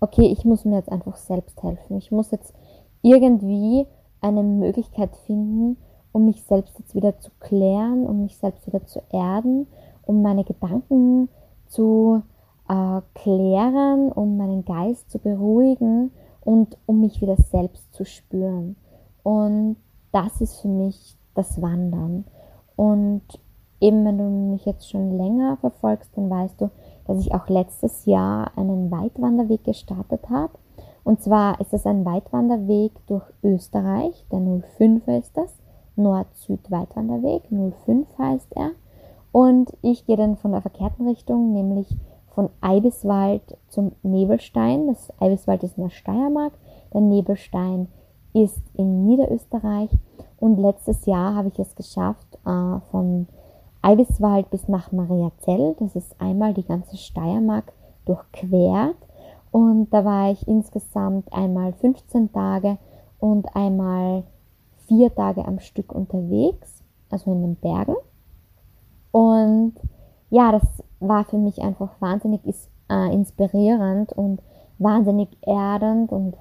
okay, 0.00 0.26
ich 0.26 0.44
muss 0.44 0.64
mir 0.64 0.76
jetzt 0.76 0.90
einfach 0.90 1.16
selbst 1.16 1.62
helfen. 1.62 1.98
Ich 1.98 2.10
muss 2.10 2.30
jetzt 2.30 2.54
irgendwie 3.02 3.86
eine 4.20 4.42
Möglichkeit 4.42 5.14
finden, 5.26 5.76
um 6.12 6.26
mich 6.26 6.42
selbst 6.44 6.78
jetzt 6.78 6.94
wieder 6.94 7.18
zu 7.18 7.30
klären, 7.40 8.06
um 8.06 8.22
mich 8.22 8.36
selbst 8.36 8.66
wieder 8.66 8.84
zu 8.86 9.00
erden, 9.12 9.66
um 10.02 10.22
meine 10.22 10.44
Gedanken 10.44 11.28
zu 11.68 12.22
äh, 12.68 13.00
klären, 13.14 14.10
um 14.12 14.36
meinen 14.36 14.64
Geist 14.64 15.10
zu 15.10 15.18
beruhigen 15.18 16.10
und 16.40 16.76
um 16.86 17.00
mich 17.00 17.20
wieder 17.20 17.36
selbst 17.36 17.92
zu 17.94 18.04
spüren. 18.04 18.76
Und 19.22 19.76
das 20.12 20.40
ist 20.40 20.60
für 20.60 20.68
mich 20.68 21.16
das 21.34 21.60
Wandern. 21.60 22.24
Und 22.76 23.22
eben 23.80 24.04
wenn 24.04 24.18
du 24.18 24.24
mich 24.24 24.64
jetzt 24.64 24.88
schon 24.90 25.16
länger 25.16 25.56
verfolgst, 25.58 26.10
dann 26.16 26.30
weißt 26.30 26.60
du, 26.60 26.70
dass 27.10 27.26
ich 27.26 27.34
auch 27.34 27.48
letztes 27.48 28.06
Jahr 28.06 28.52
einen 28.56 28.88
Weitwanderweg 28.92 29.64
gestartet 29.64 30.30
habe. 30.30 30.52
Und 31.02 31.20
zwar 31.20 31.60
ist 31.60 31.74
es 31.74 31.84
ein 31.84 32.04
Weitwanderweg 32.04 32.92
durch 33.08 33.24
Österreich, 33.42 34.24
der 34.30 34.38
05 34.38 35.08
ist 35.08 35.36
das, 35.36 35.52
Nord-Süd-Weitwanderweg, 35.96 37.42
05 37.50 38.06
heißt 38.16 38.52
er. 38.54 38.70
Und 39.32 39.76
ich 39.82 40.06
gehe 40.06 40.16
dann 40.16 40.36
von 40.36 40.52
der 40.52 40.62
verkehrten 40.62 41.08
Richtung, 41.08 41.52
nämlich 41.52 41.96
von 42.28 42.48
Eibiswald 42.60 43.58
zum 43.66 43.90
Nebelstein. 44.04 44.86
Das 44.86 45.12
Eibiswald 45.18 45.64
ist 45.64 45.78
in 45.78 45.82
der 45.82 45.90
Steiermark, 45.90 46.52
der 46.94 47.00
Nebelstein 47.00 47.88
ist 48.34 48.62
in 48.74 49.04
Niederösterreich. 49.04 49.90
Und 50.38 50.60
letztes 50.60 51.06
Jahr 51.06 51.34
habe 51.34 51.48
ich 51.48 51.58
es 51.58 51.74
geschafft, 51.74 52.38
äh, 52.46 52.78
von 52.92 53.26
Eibiswald 53.82 54.50
bis 54.50 54.68
nach 54.68 54.92
Mariazell. 54.92 55.76
Das 55.78 55.96
ist 55.96 56.20
einmal 56.20 56.54
die 56.54 56.66
ganze 56.66 56.96
Steiermark 56.96 57.72
durchquert. 58.04 58.96
Und 59.50 59.90
da 59.90 60.04
war 60.04 60.30
ich 60.30 60.46
insgesamt 60.46 61.32
einmal 61.32 61.72
15 61.72 62.32
Tage 62.32 62.78
und 63.18 63.54
einmal 63.56 64.24
vier 64.86 65.14
Tage 65.14 65.44
am 65.44 65.58
Stück 65.58 65.92
unterwegs, 65.92 66.82
also 67.10 67.32
in 67.32 67.42
den 67.42 67.56
Bergen. 67.56 67.96
Und 69.12 69.74
ja, 70.30 70.52
das 70.52 70.64
war 71.00 71.24
für 71.24 71.38
mich 71.38 71.60
einfach 71.62 71.90
wahnsinnig 72.00 72.40
äh, 72.88 73.12
inspirierend 73.12 74.12
und 74.12 74.40
wahnsinnig 74.78 75.28
erdend 75.42 76.12
und 76.12 76.36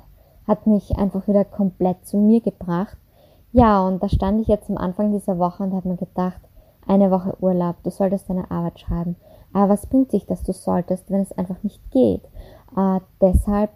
hat 0.47 0.67
mich 0.67 0.97
einfach 0.97 1.27
wieder 1.27 1.45
komplett 1.45 2.05
zu 2.07 2.17
mir 2.17 2.41
gebracht. 2.41 2.97
Ja, 3.51 3.85
und 3.87 4.01
da 4.03 4.09
stand 4.09 4.41
ich 4.41 4.47
jetzt 4.47 4.69
am 4.69 4.77
Anfang 4.77 5.11
dieser 5.11 5.39
Woche 5.39 5.63
und 5.63 5.73
habe 5.73 5.89
mir 5.89 5.97
gedacht, 5.97 6.39
eine 6.89 7.11
Woche 7.11 7.37
Urlaub, 7.39 7.77
du 7.83 7.91
solltest 7.91 8.29
deine 8.29 8.49
Arbeit 8.49 8.79
schreiben. 8.79 9.15
Aber 9.53 9.69
was 9.69 9.85
bringt 9.85 10.11
sich, 10.11 10.25
dass 10.25 10.43
du 10.43 10.53
solltest, 10.53 11.09
wenn 11.09 11.21
es 11.21 11.37
einfach 11.37 11.61
nicht 11.63 11.79
geht? 11.91 12.23
Äh, 12.75 12.99
deshalb 13.21 13.69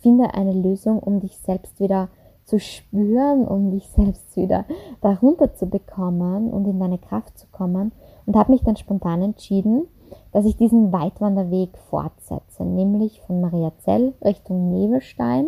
finde 0.00 0.34
eine 0.34 0.52
Lösung, 0.52 0.98
um 0.98 1.20
dich 1.20 1.36
selbst 1.38 1.80
wieder 1.80 2.08
zu 2.44 2.58
spüren, 2.58 3.46
um 3.46 3.70
dich 3.70 3.88
selbst 3.96 4.36
wieder 4.36 4.64
darunter 5.00 5.54
zu 5.54 5.66
bekommen 5.66 6.50
und 6.50 6.66
in 6.66 6.78
deine 6.78 6.98
Kraft 6.98 7.38
zu 7.38 7.46
kommen. 7.50 7.92
Und 8.26 8.36
habe 8.36 8.52
mich 8.52 8.62
dann 8.62 8.76
spontan 8.76 9.22
entschieden, 9.22 9.86
dass 10.32 10.44
ich 10.44 10.56
diesen 10.56 10.92
Weitwanderweg 10.92 11.76
fortsetze, 11.88 12.64
nämlich 12.64 13.20
von 13.22 13.40
Mariazell 13.40 14.12
Richtung 14.22 14.70
Nebelstein 14.70 15.46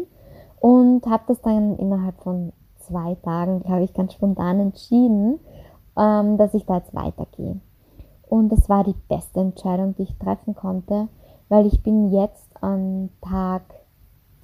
und 0.61 1.07
habe 1.07 1.25
das 1.27 1.41
dann 1.43 1.77
innerhalb 1.77 2.17
von 2.23 2.53
zwei 2.79 3.17
Tagen, 3.17 3.63
glaube 3.63 3.85
ich, 3.85 3.95
ganz 3.95 4.15
spontan 4.15 4.61
entschieden 4.61 5.41
ähm, 5.97 6.39
dass 6.39 6.55
ich 6.55 6.65
da 6.67 6.77
jetzt 6.77 6.95
weitergehe. 6.95 7.61
Und 8.29 8.49
das 8.51 8.69
war 8.69 8.85
die 8.85 8.95
beste 9.09 9.41
Entscheidung, 9.41 9.95
die 9.97 10.05
ich 10.05 10.19
treffen 10.19 10.55
konnte, 10.55 11.09
weil 11.49 11.67
ich 11.67 11.83
bin 11.83 12.13
jetzt 12.13 12.49
an 12.63 13.11
Tag 13.21 13.63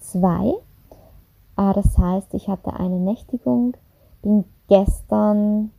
2. 0.00 0.48
Äh, 0.50 0.54
das 1.56 1.96
heißt, 1.96 2.34
ich 2.34 2.48
hatte 2.48 2.74
eine 2.74 2.98
Nächtigung, 2.98 3.76
bin 4.22 4.44
gestern 4.68 5.70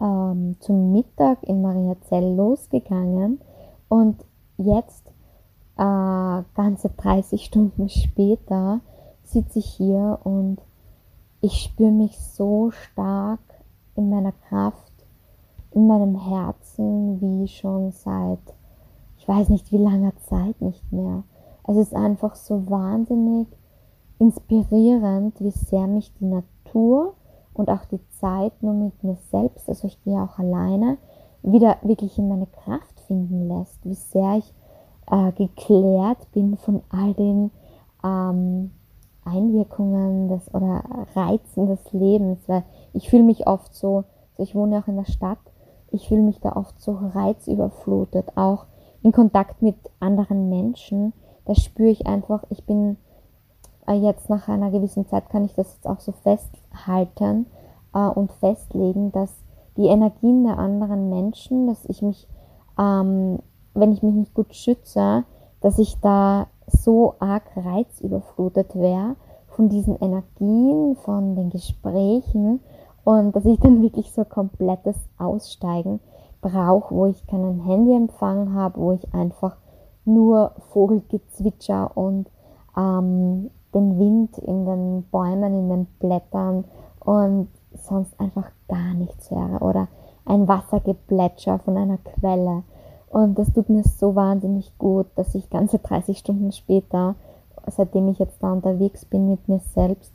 ähm, 0.00 0.56
zum 0.60 0.92
Mittag 0.92 1.42
in 1.44 1.62
Mariazell 1.62 2.34
losgegangen 2.34 3.40
und 3.88 4.24
jetzt, 4.58 5.06
äh, 5.76 6.42
ganze 6.54 6.90
30 6.96 7.44
Stunden 7.44 7.88
später, 7.88 8.80
sitze 9.24 9.60
ich 9.60 9.66
hier 9.66 10.18
und 10.24 10.58
ich 11.40 11.62
spüre 11.62 11.92
mich 11.92 12.18
so 12.18 12.70
stark 12.70 13.40
in 13.94 14.10
meiner 14.10 14.32
Kraft, 14.48 14.92
in 15.72 15.86
meinem 15.86 16.16
Herzen, 16.16 17.20
wie 17.20 17.48
schon 17.48 17.92
seit, 17.92 18.40
ich 19.18 19.26
weiß 19.26 19.48
nicht 19.48 19.72
wie 19.72 19.78
langer 19.78 20.12
Zeit 20.28 20.60
nicht 20.60 20.92
mehr. 20.92 21.24
Es 21.64 21.76
ist 21.76 21.94
einfach 21.94 22.34
so 22.34 22.68
wahnsinnig 22.68 23.46
inspirierend, 24.18 25.40
wie 25.40 25.50
sehr 25.50 25.86
mich 25.86 26.12
die 26.14 26.26
Natur 26.26 27.14
und 27.54 27.68
auch 27.70 27.84
die 27.86 28.00
Zeit 28.20 28.52
nur 28.62 28.74
mit 28.74 29.02
mir 29.02 29.16
selbst, 29.30 29.68
also 29.68 29.86
ich 29.86 30.02
gehe 30.04 30.20
auch 30.20 30.38
alleine, 30.38 30.98
wieder 31.42 31.76
wirklich 31.82 32.18
in 32.18 32.28
meine 32.28 32.46
Kraft 32.46 33.00
finden 33.00 33.48
lässt, 33.48 33.84
wie 33.84 33.94
sehr 33.94 34.38
ich 34.38 34.54
äh, 35.10 35.32
geklärt 35.32 36.30
bin 36.32 36.56
von 36.56 36.82
all 36.90 37.14
den 37.14 37.50
ähm, 38.04 38.70
Einwirkungen 39.24 40.28
des 40.28 40.52
oder 40.54 40.82
Reizen 41.14 41.66
des 41.66 41.92
Lebens, 41.92 42.40
weil 42.48 42.64
ich 42.92 43.08
fühle 43.08 43.22
mich 43.22 43.46
oft 43.46 43.74
so, 43.74 44.04
ich 44.38 44.54
wohne 44.54 44.78
auch 44.78 44.88
in 44.88 44.96
der 44.96 45.10
Stadt, 45.10 45.38
ich 45.90 46.08
fühle 46.08 46.22
mich 46.22 46.40
da 46.40 46.56
oft 46.56 46.80
so 46.80 46.98
reizüberflutet, 47.14 48.36
auch 48.36 48.66
in 49.02 49.12
Kontakt 49.12 49.62
mit 49.62 49.76
anderen 50.00 50.48
Menschen, 50.48 51.12
da 51.44 51.54
spüre 51.54 51.90
ich 51.90 52.06
einfach, 52.06 52.44
ich 52.50 52.64
bin 52.64 52.96
äh, 53.86 53.94
jetzt 53.94 54.30
nach 54.30 54.48
einer 54.48 54.70
gewissen 54.70 55.06
Zeit 55.06 55.28
kann 55.28 55.44
ich 55.44 55.54
das 55.54 55.74
jetzt 55.74 55.86
auch 55.86 56.00
so 56.00 56.12
festhalten 56.12 57.46
äh, 57.94 58.06
und 58.06 58.32
festlegen, 58.32 59.12
dass 59.12 59.34
die 59.76 59.86
Energien 59.86 60.44
der 60.44 60.58
anderen 60.58 61.08
Menschen, 61.08 61.66
dass 61.66 61.84
ich 61.86 62.02
mich, 62.02 62.28
ähm, 62.78 63.38
wenn 63.74 63.92
ich 63.92 64.02
mich 64.02 64.14
nicht 64.14 64.34
gut 64.34 64.54
schütze, 64.54 65.24
dass 65.60 65.78
ich 65.78 65.98
da 66.00 66.46
so 66.72 67.14
arg 67.18 67.44
reizüberflutet 67.56 68.74
wäre 68.74 69.16
von 69.48 69.68
diesen 69.68 69.96
Energien, 70.00 70.96
von 70.96 71.36
den 71.36 71.50
Gesprächen 71.50 72.60
und 73.04 73.36
dass 73.36 73.44
ich 73.44 73.58
dann 73.60 73.82
wirklich 73.82 74.12
so 74.12 74.24
komplettes 74.24 74.96
Aussteigen 75.18 76.00
brauche, 76.40 76.94
wo 76.94 77.06
ich 77.06 77.26
keinen 77.26 77.60
Handyempfang 77.60 78.54
habe, 78.54 78.80
wo 78.80 78.92
ich 78.92 79.14
einfach 79.14 79.56
nur 80.04 80.52
Vogelgezwitscher 80.72 81.96
und 81.96 82.28
ähm, 82.76 83.50
den 83.74 83.98
Wind 83.98 84.38
in 84.38 84.66
den 84.66 85.04
Bäumen, 85.10 85.54
in 85.54 85.68
den 85.68 85.86
Blättern 85.98 86.64
und 87.00 87.48
sonst 87.74 88.18
einfach 88.20 88.50
gar 88.68 88.94
nichts 88.94 89.30
höre 89.30 89.62
oder 89.62 89.88
ein 90.24 90.46
Wassergeplätscher 90.46 91.58
von 91.60 91.76
einer 91.76 91.98
Quelle 91.98 92.64
und 93.12 93.38
das 93.38 93.52
tut 93.52 93.68
mir 93.68 93.84
so 93.84 94.14
wahnsinnig 94.14 94.72
gut, 94.78 95.06
dass 95.16 95.34
ich 95.34 95.50
ganze 95.50 95.78
30 95.78 96.16
Stunden 96.16 96.50
später, 96.50 97.14
seitdem 97.66 98.08
ich 98.08 98.18
jetzt 98.18 98.42
da 98.42 98.50
unterwegs 98.50 99.04
bin 99.04 99.28
mit 99.28 99.48
mir 99.48 99.60
selbst, 99.74 100.10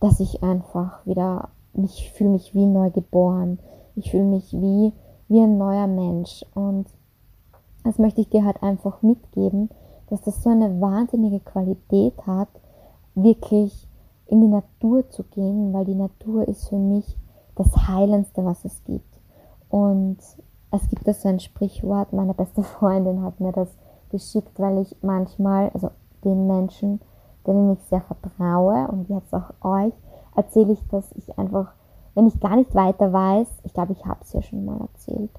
dass 0.00 0.18
ich 0.18 0.42
einfach 0.42 1.06
wieder, 1.06 1.50
ich 1.74 2.10
fühle 2.12 2.30
mich 2.30 2.52
wie 2.52 2.66
neu 2.66 2.90
geboren. 2.90 3.60
Ich 3.94 4.10
fühle 4.10 4.24
mich 4.24 4.52
wie, 4.52 4.92
wie 5.28 5.40
ein 5.40 5.56
neuer 5.56 5.86
Mensch. 5.86 6.44
Und 6.54 6.88
das 7.84 7.98
möchte 7.98 8.20
ich 8.20 8.28
dir 8.28 8.44
halt 8.44 8.60
einfach 8.60 9.02
mitgeben, 9.02 9.70
dass 10.10 10.22
das 10.22 10.42
so 10.42 10.50
eine 10.50 10.80
wahnsinnige 10.80 11.38
Qualität 11.38 12.26
hat, 12.26 12.48
wirklich 13.14 13.86
in 14.26 14.40
die 14.40 14.48
Natur 14.48 15.08
zu 15.10 15.22
gehen, 15.22 15.72
weil 15.72 15.84
die 15.84 15.94
Natur 15.94 16.48
ist 16.48 16.68
für 16.68 16.78
mich 16.78 17.16
das 17.54 17.86
Heilendste, 17.86 18.44
was 18.44 18.64
es 18.64 18.82
gibt. 18.82 19.20
Und 19.68 20.18
es 20.72 20.88
gibt 20.88 21.06
da 21.06 21.12
so 21.12 21.28
ein 21.28 21.38
Sprichwort, 21.38 22.12
meine 22.12 22.34
beste 22.34 22.62
Freundin 22.62 23.22
hat 23.22 23.40
mir 23.40 23.52
das 23.52 23.68
geschickt, 24.10 24.58
weil 24.58 24.78
ich 24.78 24.96
manchmal, 25.02 25.70
also 25.74 25.90
den 26.24 26.46
Menschen, 26.46 27.00
denen 27.46 27.72
ich 27.74 27.82
sehr 27.84 28.00
vertraue 28.00 28.88
und 28.88 29.08
jetzt 29.08 29.34
auch 29.34 29.52
euch, 29.62 29.92
erzähle 30.34 30.72
ich, 30.72 30.88
dass 30.88 31.12
ich 31.12 31.38
einfach, 31.38 31.72
wenn 32.14 32.26
ich 32.26 32.40
gar 32.40 32.56
nicht 32.56 32.74
weiter 32.74 33.12
weiß, 33.12 33.48
ich 33.64 33.74
glaube, 33.74 33.92
ich 33.92 34.04
habe 34.06 34.20
es 34.22 34.32
ja 34.32 34.40
schon 34.42 34.64
mal 34.64 34.80
erzählt, 34.80 35.30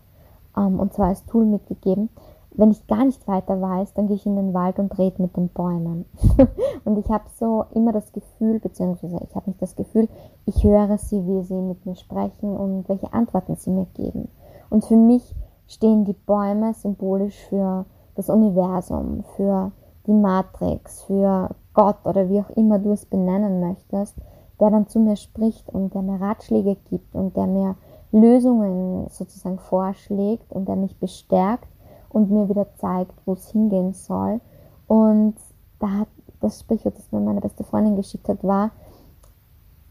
ähm, 0.56 0.80
und 0.80 0.94
zwar 0.94 1.08
als 1.08 1.26
Tool 1.26 1.46
mitgegeben, 1.46 2.10
wenn 2.56 2.70
ich 2.70 2.86
gar 2.86 3.04
nicht 3.04 3.28
weiter 3.28 3.60
weiß, 3.60 3.96
dann 3.96 4.06
gehe 4.06 4.16
ich 4.16 4.28
in 4.28 4.36
den 4.36 4.54
Wald 4.54 4.78
und 4.78 4.96
rede 5.00 5.20
mit 5.24 5.36
den 5.36 5.50
Bäumen. 5.50 6.06
und 6.86 7.00
ich 7.00 7.10
habe 7.10 7.24
so 7.40 7.66
immer 7.74 7.92
das 7.92 8.12
Gefühl, 8.14 8.60
beziehungsweise 8.60 9.20
ich 9.28 9.36
habe 9.36 9.50
nicht 9.50 9.62
das 9.62 9.76
Gefühl, 9.76 10.08
ich 10.46 10.64
höre 10.64 11.00
sie, 11.00 11.26
wie 11.26 11.42
sie 11.42 11.60
mit 11.60 11.84
mir 11.88 11.96
sprechen 11.96 12.56
und 12.56 12.88
welche 12.88 13.12
Antworten 13.12 13.56
sie 13.56 13.72
mir 13.72 13.88
geben. 13.96 14.28
Und 14.74 14.86
für 14.86 14.96
mich 14.96 15.36
stehen 15.68 16.04
die 16.04 16.14
Bäume 16.14 16.74
symbolisch 16.74 17.38
für 17.48 17.86
das 18.16 18.28
Universum, 18.28 19.24
für 19.36 19.72
die 20.08 20.14
Matrix, 20.14 21.04
für 21.04 21.52
Gott 21.76 21.98
oder 22.06 22.28
wie 22.28 22.42
auch 22.42 22.50
immer 22.56 22.80
du 22.80 22.92
es 22.92 23.06
benennen 23.06 23.60
möchtest, 23.60 24.16
der 24.60 24.72
dann 24.72 24.88
zu 24.88 25.00
mir 25.00 25.16
spricht 25.16 25.70
und 25.70 25.94
der 25.94 26.02
mir 26.02 26.20
Ratschläge 26.20 26.76
gibt 26.90 27.14
und 27.14 27.38
der 27.38 27.46
mir 27.46 27.76
Lösungen 28.12 29.10
sozusagen 29.10 29.60
vorschlägt 29.60 30.52
und 30.52 30.68
der 30.68 30.76
mich 30.76 30.98
bestärkt 31.00 31.70
und 32.10 32.32
mir 32.32 32.50
wieder 32.50 32.66
zeigt, 32.78 33.14
wo 33.28 33.34
es 33.34 33.50
hingehen 33.50 33.94
soll. 33.94 34.42
Und 34.88 35.36
da 35.78 36.00
hat 36.00 36.08
das 36.42 36.62
Sprichwort, 36.62 36.98
das 36.98 37.12
mir 37.12 37.20
meine 37.20 37.42
beste 37.42 37.64
Freundin 37.64 37.96
geschickt 37.96 38.28
hat, 38.28 38.44
war, 38.44 38.72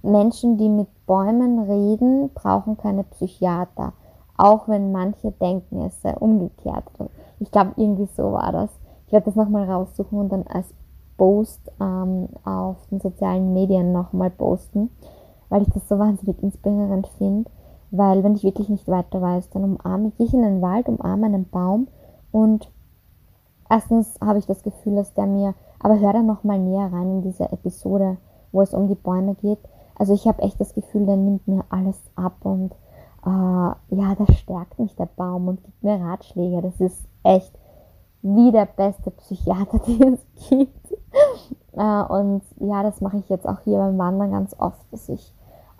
Menschen, 0.02 0.58
die 0.58 0.68
mit 0.68 0.88
Bäumen 1.06 1.60
reden, 1.60 2.30
brauchen 2.34 2.76
keine 2.76 3.04
Psychiater. 3.04 3.92
Auch 4.42 4.66
wenn 4.66 4.90
manche 4.90 5.30
denken, 5.30 5.82
es 5.82 6.02
sei 6.02 6.16
umgekehrt. 6.16 6.82
Ich 7.38 7.52
glaube, 7.52 7.75
irgendwie 7.76 8.08
so 8.16 8.32
war 8.32 8.50
das. 8.50 8.70
Ich 9.06 9.12
werde 9.12 9.26
das 9.26 9.37
nochmal 9.37 9.70
raussuchen 9.70 10.18
und 10.18 10.32
dann 10.32 10.49
als 10.49 10.66
Post 11.16 11.61
ähm, 11.80 12.28
auf 12.44 12.84
den 12.90 12.99
sozialen 12.99 13.54
Medien 13.54 13.92
nochmal 13.92 14.30
posten, 14.30 14.90
weil 15.49 15.62
ich 15.62 15.68
das 15.68 15.88
so 15.88 15.96
wahnsinnig 15.96 16.42
inspirierend 16.42 17.06
finde. 17.18 17.49
Weil 17.92 18.25
wenn 18.25 18.34
ich 18.34 18.42
wirklich 18.42 18.68
nicht 18.68 18.88
weiter 18.88 19.22
weiß, 19.22 19.49
dann 19.50 19.62
umarme 19.62 20.08
ich, 20.08 20.18
ich 20.18 20.34
in 20.34 20.42
den 20.42 20.61
Wald, 20.61 20.88
umarme 20.88 21.26
einen 21.26 21.49
Baum 21.49 21.87
und 22.32 22.68
erstens 23.70 24.18
habe 24.20 24.40
ich 24.40 24.46
das 24.46 24.64
Gefühl, 24.64 24.96
dass 24.96 25.14
der 25.14 25.26
mir, 25.26 25.54
aber 25.78 26.00
hör 26.00 26.14
dann 26.14 26.26
nochmal 26.26 26.58
näher 26.58 26.92
rein 26.92 27.12
in 27.12 27.22
diese 27.22 27.44
Episode, 27.52 28.16
wo 28.50 28.61
es 28.61 28.75
um 28.75 28.88
die 28.88 28.96
Bäume 28.96 29.37
geht. 29.37 29.61
Also 29.96 30.14
ich 30.14 30.26
habe 30.26 30.42
echt 30.42 30.61
das 30.61 30.75
Gefühl, 30.75 31.06
der 31.06 31.16
nimmt 31.16 31.46
mir 31.46 31.62
alles 31.70 32.00
ab 32.16 32.34
und 32.42 32.75
äh, 33.24 33.28
ja, 33.28 34.14
das 34.18 34.36
stärkt 34.38 34.78
mich 34.78 34.94
der 34.96 35.06
Baum 35.06 35.48
und 35.48 35.62
gibt 35.62 35.82
mir 35.82 36.00
Ratschläge. 36.00 36.62
Das 36.62 36.80
ist 36.80 37.08
echt 37.22 37.52
wie 38.22 38.52
der 38.52 38.66
beste 38.66 39.10
Psychiater, 39.10 39.78
den 39.86 40.14
es 40.14 40.48
gibt. 40.48 40.92
Äh, 41.72 42.02
und 42.02 42.42
ja, 42.60 42.82
das 42.82 43.00
mache 43.00 43.18
ich 43.18 43.28
jetzt 43.28 43.48
auch 43.48 43.60
hier 43.60 43.78
beim 43.78 43.98
Wandern 43.98 44.32
ganz 44.32 44.54
oft, 44.58 44.80
dass 44.92 45.08
ich 45.08 45.34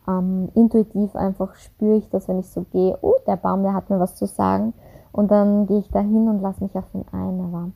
ähm, 0.09 0.51
intuitiv 0.55 1.15
einfach 1.15 1.55
spüre 1.55 1.97
ich 1.97 2.09
das, 2.11 2.29
wenn 2.29 2.41
ich 2.41 2.49
so 2.49 2.63
gehe, 2.73 2.99
oh, 3.03 3.15
der 3.27 3.37
Baum, 3.37 3.63
der 3.63 3.75
hat 3.75 3.91
mir 3.91 4.01
was 4.01 4.17
zu 4.17 4.27
sagen. 4.27 4.75
Und 5.13 5.31
dann 5.31 5.67
gehe 5.67 5.79
ich 5.79 5.91
da 5.91 6.01
hin 6.01 6.29
und 6.29 6.41
lasse 6.41 6.63
mich 6.65 6.77
auf 6.77 6.93
ihn 6.95 7.05
ein. 7.13 7.41
Aber 7.41 7.71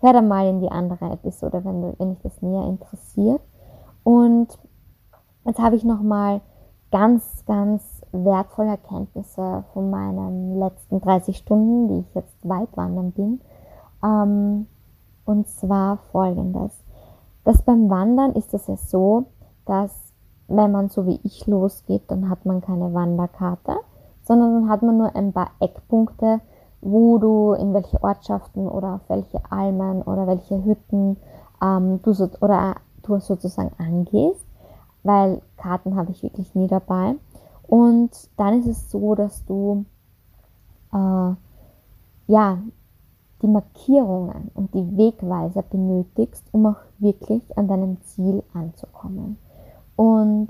hör 0.00 0.12
da 0.12 0.22
mal 0.22 0.48
in 0.48 0.60
die 0.60 0.70
andere 0.70 1.12
Episode, 1.12 1.64
wenn, 1.64 1.94
wenn 1.98 2.10
dich 2.10 2.22
das 2.22 2.40
näher 2.42 2.64
interessiert. 2.64 3.42
Und 4.02 4.48
jetzt 5.44 5.60
habe 5.60 5.76
ich 5.76 5.84
nochmal 5.84 6.40
ganz, 6.90 7.44
ganz 7.46 7.99
wertvolle 8.12 8.70
Erkenntnisse 8.70 9.64
von 9.72 9.90
meinen 9.90 10.58
letzten 10.58 11.00
30 11.00 11.36
Stunden, 11.36 11.88
die 11.88 12.00
ich 12.00 12.14
jetzt 12.14 12.48
weit 12.48 12.76
wandern 12.76 13.12
bin. 13.12 13.40
Ähm, 14.02 14.66
und 15.24 15.48
zwar 15.48 15.98
folgendes. 16.10 16.72
Das 17.44 17.62
beim 17.62 17.88
Wandern 17.88 18.32
ist 18.32 18.52
es 18.52 18.66
ja 18.66 18.76
so, 18.76 19.26
dass 19.66 20.12
wenn 20.48 20.72
man 20.72 20.88
so 20.88 21.06
wie 21.06 21.20
ich 21.22 21.46
losgeht, 21.46 22.02
dann 22.08 22.28
hat 22.28 22.44
man 22.44 22.60
keine 22.60 22.92
Wanderkarte, 22.92 23.76
sondern 24.22 24.54
dann 24.54 24.68
hat 24.68 24.82
man 24.82 24.98
nur 24.98 25.14
ein 25.14 25.32
paar 25.32 25.50
Eckpunkte, 25.60 26.40
wo 26.80 27.18
du 27.18 27.52
in 27.52 27.72
welche 27.72 28.02
Ortschaften 28.02 28.68
oder 28.68 28.94
auf 28.94 29.08
welche 29.08 29.40
Almen 29.50 30.02
oder 30.02 30.26
welche 30.26 30.64
Hütten 30.64 31.16
ähm, 31.62 32.00
du 32.02 32.12
so, 32.12 32.28
oder 32.40 32.76
du 33.02 33.18
sozusagen 33.20 33.72
angehst, 33.78 34.44
weil 35.02 35.40
Karten 35.56 35.96
habe 35.96 36.10
ich 36.10 36.22
wirklich 36.22 36.54
nie 36.54 36.66
dabei. 36.66 37.14
Und 37.70 38.10
dann 38.36 38.58
ist 38.58 38.66
es 38.66 38.90
so, 38.90 39.14
dass 39.14 39.44
du 39.44 39.84
äh, 40.92 41.34
ja 42.26 42.58
die 43.42 43.46
Markierungen 43.46 44.50
und 44.54 44.74
die 44.74 44.96
Wegweiser 44.96 45.62
benötigst, 45.62 46.44
um 46.50 46.66
auch 46.66 46.80
wirklich 46.98 47.56
an 47.56 47.68
deinem 47.68 48.02
Ziel 48.02 48.42
anzukommen. 48.54 49.38
Und 49.94 50.48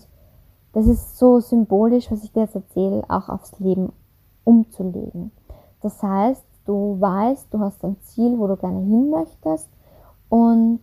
das 0.72 0.86
ist 0.86 1.18
so 1.18 1.40
symbolisch, 1.40 2.10
was 2.10 2.24
ich 2.24 2.32
dir 2.32 2.44
jetzt 2.44 2.54
erzähle, 2.54 3.04
auch 3.10 3.28
aufs 3.28 3.58
Leben 3.60 3.92
umzulegen. 4.44 5.30
Das 5.82 6.02
heißt, 6.02 6.46
du 6.64 6.96
weißt, 6.98 7.52
du 7.52 7.60
hast 7.60 7.84
ein 7.84 8.00
Ziel, 8.00 8.38
wo 8.38 8.46
du 8.46 8.56
gerne 8.56 8.80
hin 8.80 9.10
möchtest 9.10 9.68
und 10.30 10.80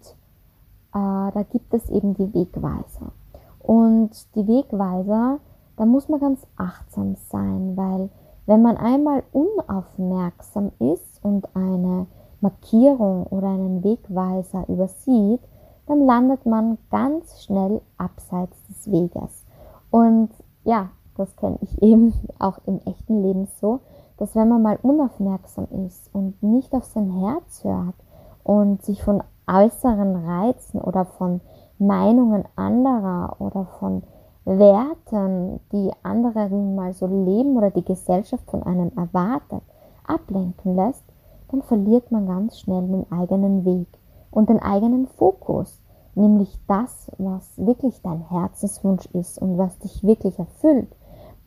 äh, 0.93 1.31
da 1.31 1.45
gibt 1.49 1.73
es 1.73 1.89
eben 1.89 2.13
die 2.13 2.31
Wegweiser. 2.31 3.11
Und 3.57 4.11
die 4.35 4.47
Wegweiser, 4.47 5.39
da 5.77 5.85
muss 5.85 6.09
man 6.09 6.19
ganz 6.19 6.45
achtsam 6.57 7.15
sein, 7.29 7.77
weil 7.77 8.09
wenn 8.45 8.61
man 8.61 8.77
einmal 8.77 9.23
unaufmerksam 9.31 10.71
ist 10.79 11.23
und 11.23 11.55
eine 11.55 12.07
Markierung 12.41 13.25
oder 13.27 13.47
einen 13.47 13.83
Wegweiser 13.83 14.67
übersieht, 14.67 15.41
dann 15.85 16.05
landet 16.05 16.45
man 16.45 16.77
ganz 16.89 17.43
schnell 17.43 17.81
abseits 17.97 18.61
des 18.67 18.91
Weges. 18.91 19.45
Und 19.89 20.29
ja, 20.63 20.89
das 21.15 21.35
kenne 21.35 21.57
ich 21.61 21.81
eben 21.81 22.13
auch 22.39 22.59
im 22.65 22.79
echten 22.85 23.21
Leben 23.21 23.47
so, 23.59 23.79
dass 24.17 24.35
wenn 24.35 24.49
man 24.49 24.61
mal 24.61 24.79
unaufmerksam 24.81 25.67
ist 25.85 26.09
und 26.13 26.41
nicht 26.41 26.73
auf 26.73 26.85
sein 26.85 27.11
Herz 27.11 27.63
hört 27.63 27.95
und 28.43 28.83
sich 28.83 29.03
von 29.03 29.21
äußeren 29.47 30.15
Reizen 30.25 30.81
oder 30.81 31.05
von 31.05 31.41
Meinungen 31.77 32.45
anderer 32.55 33.35
oder 33.39 33.65
von 33.79 34.03
Werten, 34.47 35.59
die 35.73 35.91
andere 36.03 36.47
mal 36.49 36.93
so 36.93 37.05
leben 37.05 37.57
oder 37.57 37.69
die 37.69 37.83
Gesellschaft 37.83 38.49
von 38.49 38.63
einem 38.63 38.91
erwartet, 38.95 39.61
ablenken 40.07 40.75
lässt, 40.75 41.03
dann 41.49 41.61
verliert 41.61 42.11
man 42.11 42.27
ganz 42.27 42.57
schnell 42.57 42.87
den 42.87 43.11
eigenen 43.11 43.65
Weg 43.65 43.87
und 44.31 44.49
den 44.49 44.61
eigenen 44.61 45.07
Fokus, 45.07 45.81
nämlich 46.15 46.57
das, 46.67 47.11
was 47.17 47.57
wirklich 47.57 48.01
dein 48.01 48.21
Herzenswunsch 48.29 49.05
ist 49.07 49.37
und 49.41 49.57
was 49.57 49.77
dich 49.79 50.03
wirklich 50.03 50.39
erfüllt. 50.39 50.95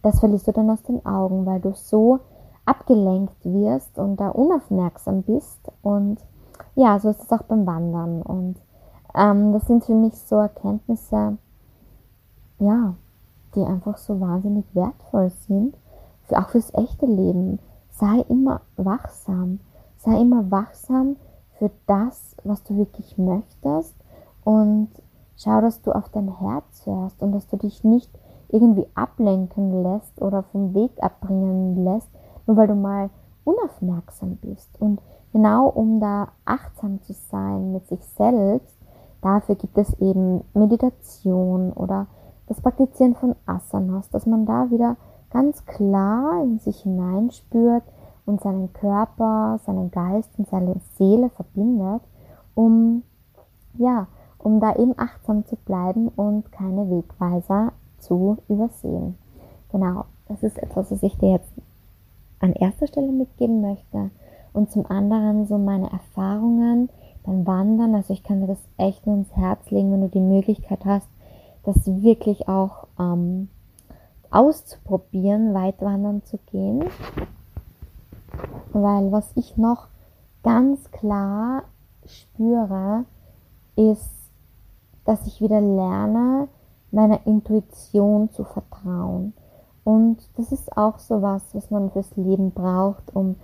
Das 0.02 0.20
verlierst 0.20 0.48
du 0.48 0.52
dann 0.52 0.70
aus 0.70 0.82
den 0.82 1.04
Augen, 1.06 1.46
weil 1.46 1.60
du 1.60 1.72
so 1.72 2.20
abgelenkt 2.66 3.44
wirst 3.44 3.98
und 3.98 4.20
da 4.20 4.28
unaufmerksam 4.28 5.22
bist. 5.22 5.72
Und 5.82 6.18
ja, 6.74 6.98
so 6.98 7.08
ist 7.08 7.22
es 7.22 7.32
auch 7.32 7.42
beim 7.42 7.66
Wandern. 7.66 8.22
Und 8.22 8.56
ähm, 9.14 9.52
das 9.52 9.66
sind 9.66 9.84
für 9.84 9.94
mich 9.94 10.14
so 10.20 10.36
Erkenntnisse, 10.36 11.38
ja, 12.60 12.94
die 13.54 13.62
einfach 13.62 13.98
so 13.98 14.20
wahnsinnig 14.20 14.64
wertvoll 14.74 15.30
sind, 15.48 15.76
für, 16.24 16.38
auch 16.38 16.48
fürs 16.50 16.72
echte 16.74 17.06
Leben. 17.06 17.58
Sei 17.90 18.24
immer 18.28 18.60
wachsam. 18.76 19.60
Sei 19.98 20.20
immer 20.20 20.50
wachsam 20.50 21.16
für 21.58 21.70
das, 21.86 22.36
was 22.44 22.62
du 22.62 22.76
wirklich 22.76 23.18
möchtest 23.18 23.94
und 24.44 24.88
schau, 25.36 25.60
dass 25.60 25.82
du 25.82 25.92
auf 25.92 26.08
dein 26.08 26.28
Herz 26.38 26.86
hörst 26.86 27.22
und 27.22 27.32
dass 27.32 27.46
du 27.48 27.58
dich 27.58 27.84
nicht 27.84 28.10
irgendwie 28.48 28.86
ablenken 28.94 29.82
lässt 29.82 30.20
oder 30.22 30.42
vom 30.42 30.74
Weg 30.74 30.90
abbringen 31.02 31.84
lässt, 31.84 32.08
nur 32.46 32.56
weil 32.56 32.66
du 32.66 32.74
mal 32.74 33.10
unaufmerksam 33.44 34.36
bist. 34.36 34.68
Und 34.80 35.00
genau 35.32 35.68
um 35.68 36.00
da 36.00 36.28
achtsam 36.44 37.02
zu 37.02 37.12
sein 37.12 37.72
mit 37.72 37.86
sich 37.88 38.04
selbst, 38.16 38.74
dafür 39.20 39.54
gibt 39.54 39.76
es 39.76 39.92
eben 40.00 40.42
Meditation 40.54 41.72
oder 41.72 42.06
das 42.50 42.60
Praktizieren 42.60 43.14
von 43.14 43.36
Asanas, 43.46 44.10
dass 44.10 44.26
man 44.26 44.44
da 44.44 44.72
wieder 44.72 44.96
ganz 45.30 45.64
klar 45.66 46.42
in 46.42 46.58
sich 46.58 46.80
hineinspürt 46.80 47.84
und 48.26 48.40
seinen 48.40 48.72
Körper, 48.72 49.60
seinen 49.64 49.92
Geist 49.92 50.30
und 50.36 50.48
seine 50.48 50.74
Seele 50.96 51.30
verbindet, 51.30 52.02
um 52.56 53.04
ja, 53.78 54.08
um 54.38 54.58
da 54.58 54.74
eben 54.74 54.94
achtsam 54.98 55.46
zu 55.46 55.54
bleiben 55.54 56.08
und 56.08 56.50
keine 56.50 56.90
Wegweiser 56.90 57.72
zu 57.98 58.38
übersehen. 58.48 59.16
Genau, 59.70 60.06
das 60.26 60.42
ist 60.42 60.58
etwas, 60.58 60.90
was 60.90 61.04
ich 61.04 61.16
dir 61.18 61.30
jetzt 61.30 61.52
an 62.40 62.52
erster 62.54 62.88
Stelle 62.88 63.12
mitgeben 63.12 63.60
möchte. 63.60 64.10
Und 64.52 64.72
zum 64.72 64.90
anderen 64.90 65.46
so 65.46 65.56
meine 65.56 65.92
Erfahrungen 65.92 66.88
beim 67.22 67.46
Wandern. 67.46 67.94
Also 67.94 68.12
ich 68.12 68.24
kann 68.24 68.40
dir 68.40 68.48
das 68.48 68.68
echt 68.76 69.06
nur 69.06 69.18
ins 69.18 69.36
Herz 69.36 69.70
legen, 69.70 69.92
wenn 69.92 70.00
du 70.00 70.08
die 70.08 70.18
Möglichkeit 70.18 70.84
hast, 70.84 71.06
das 71.64 71.86
wirklich 71.86 72.48
auch 72.48 72.86
ähm, 72.98 73.48
auszuprobieren, 74.30 75.54
weit 75.54 75.80
wandern 75.80 76.22
zu 76.24 76.38
gehen. 76.50 76.84
Weil 78.72 79.10
was 79.12 79.32
ich 79.36 79.56
noch 79.56 79.88
ganz 80.42 80.90
klar 80.90 81.64
spüre, 82.06 83.04
ist, 83.76 84.10
dass 85.04 85.26
ich 85.26 85.40
wieder 85.40 85.60
lerne, 85.60 86.48
meiner 86.90 87.26
Intuition 87.26 88.30
zu 88.30 88.44
vertrauen. 88.44 89.32
Und 89.84 90.18
das 90.36 90.52
ist 90.52 90.76
auch 90.76 90.98
so 90.98 91.22
was, 91.22 91.54
was 91.54 91.70
man 91.70 91.90
fürs 91.90 92.14
Leben 92.16 92.50
braucht, 92.50 93.14
um 93.14 93.36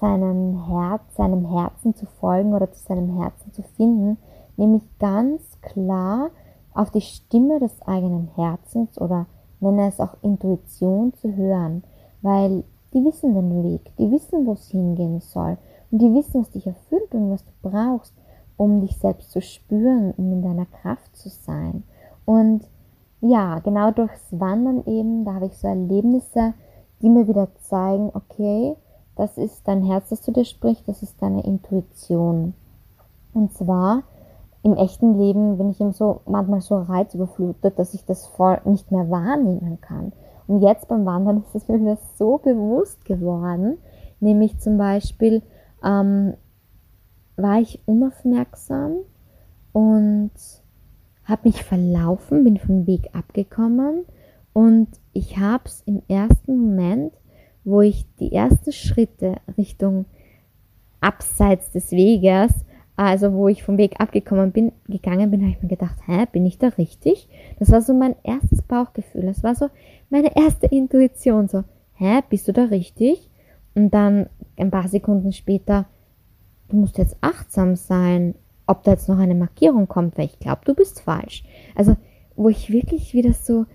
seinem 0.00 0.66
Herz, 0.66 1.02
seinem 1.16 1.44
Herzen 1.44 1.94
zu 1.94 2.06
folgen 2.06 2.54
oder 2.54 2.70
zu 2.70 2.84
seinem 2.84 3.20
Herzen 3.20 3.52
zu 3.52 3.62
finden, 3.62 4.18
nämlich 4.56 4.82
ganz 4.98 5.42
klar 5.60 6.30
auf 6.78 6.90
die 6.90 7.00
Stimme 7.00 7.58
des 7.60 7.82
eigenen 7.82 8.28
Herzens 8.36 9.00
oder 9.00 9.26
nenne 9.60 9.88
es 9.88 10.00
auch 10.00 10.14
Intuition 10.22 11.12
zu 11.14 11.34
hören, 11.34 11.82
weil 12.22 12.64
die 12.94 13.04
wissen 13.04 13.34
den 13.34 13.64
Weg, 13.64 13.92
die 13.98 14.10
wissen, 14.10 14.46
wo 14.46 14.52
es 14.52 14.68
hingehen 14.68 15.20
soll 15.20 15.58
und 15.90 16.00
die 16.00 16.14
wissen, 16.14 16.40
was 16.40 16.50
dich 16.50 16.66
erfüllt 16.66 17.14
und 17.14 17.30
was 17.30 17.44
du 17.44 17.50
brauchst, 17.62 18.14
um 18.56 18.80
dich 18.80 18.96
selbst 18.96 19.30
zu 19.32 19.42
spüren, 19.42 20.12
um 20.16 20.32
in 20.32 20.42
deiner 20.42 20.66
Kraft 20.66 21.16
zu 21.16 21.28
sein. 21.28 21.82
Und 22.24 22.62
ja, 23.20 23.58
genau 23.58 23.90
durchs 23.90 24.26
Wandern 24.30 24.84
eben, 24.86 25.24
da 25.24 25.34
habe 25.34 25.46
ich 25.46 25.58
so 25.58 25.66
Erlebnisse 25.66 26.54
die 27.02 27.08
mir 27.08 27.28
wieder 27.28 27.48
zeigen, 27.60 28.10
okay, 28.14 28.76
das 29.16 29.36
ist 29.38 29.66
dein 29.66 29.84
Herz, 29.84 30.08
das 30.10 30.22
zu 30.22 30.32
dir 30.32 30.44
spricht, 30.44 30.86
das 30.88 31.02
ist 31.02 31.20
deine 31.20 31.44
Intuition. 31.44 32.54
Und 33.34 33.52
zwar 33.52 34.02
im 34.62 34.74
echten 34.74 35.18
Leben 35.18 35.56
bin 35.56 35.70
ich 35.70 35.80
eben 35.80 35.92
so 35.92 36.20
manchmal 36.26 36.60
so 36.60 36.76
reizüberflutet, 36.76 37.78
dass 37.78 37.94
ich 37.94 38.04
das 38.04 38.26
voll 38.26 38.60
nicht 38.64 38.90
mehr 38.90 39.08
wahrnehmen 39.10 39.80
kann. 39.80 40.12
Und 40.46 40.62
jetzt 40.62 40.88
beim 40.88 41.04
Wandern 41.06 41.42
ist 41.46 41.54
es 41.54 41.68
mir 41.68 41.80
wieder 41.80 41.98
so 42.16 42.38
bewusst 42.38 43.04
geworden, 43.04 43.78
nämlich 44.20 44.58
zum 44.58 44.78
Beispiel 44.78 45.42
ähm, 45.84 46.34
war 47.36 47.60
ich 47.60 47.80
unaufmerksam 47.86 48.96
und 49.72 50.32
habe 51.24 51.42
mich 51.44 51.62
verlaufen, 51.62 52.42
bin 52.42 52.56
vom 52.56 52.86
Weg 52.86 53.10
abgekommen 53.14 54.04
und 54.52 54.88
ich 55.12 55.38
habe 55.38 55.64
es 55.66 55.82
im 55.86 56.02
ersten 56.08 56.58
Moment, 56.58 57.12
wo 57.64 57.80
ich 57.80 58.06
die 58.16 58.32
ersten 58.32 58.72
Schritte 58.72 59.36
Richtung 59.56 60.06
abseits 61.00 61.70
des 61.70 61.92
Weges, 61.92 62.64
also 63.04 63.32
wo 63.32 63.46
ich 63.46 63.62
vom 63.62 63.78
Weg 63.78 64.00
abgekommen 64.00 64.50
bin, 64.50 64.72
gegangen 64.88 65.30
bin, 65.30 65.42
habe 65.42 65.52
ich 65.52 65.62
mir 65.62 65.68
gedacht, 65.68 65.96
hä, 66.06 66.26
bin 66.32 66.44
ich 66.44 66.58
da 66.58 66.66
richtig? 66.66 67.28
Das 67.60 67.70
war 67.70 67.80
so 67.80 67.94
mein 67.94 68.16
erstes 68.24 68.60
Bauchgefühl, 68.62 69.22
das 69.22 69.44
war 69.44 69.54
so 69.54 69.68
meine 70.10 70.36
erste 70.36 70.66
Intuition, 70.66 71.46
so, 71.46 71.62
hä, 71.94 72.22
bist 72.28 72.48
du 72.48 72.52
da 72.52 72.64
richtig? 72.64 73.30
Und 73.76 73.94
dann 73.94 74.28
ein 74.56 74.72
paar 74.72 74.88
Sekunden 74.88 75.32
später, 75.32 75.86
du 76.68 76.76
musst 76.76 76.98
jetzt 76.98 77.16
achtsam 77.20 77.76
sein, 77.76 78.34
ob 78.66 78.82
da 78.82 78.90
jetzt 78.90 79.08
noch 79.08 79.18
eine 79.18 79.36
Markierung 79.36 79.86
kommt, 79.86 80.18
weil 80.18 80.26
ich 80.26 80.40
glaube, 80.40 80.62
du 80.64 80.74
bist 80.74 81.00
falsch. 81.00 81.44
Also, 81.76 81.96
wo 82.34 82.48
ich 82.48 82.72
wirklich 82.72 83.14
wieder 83.14 83.32
so 83.32 83.66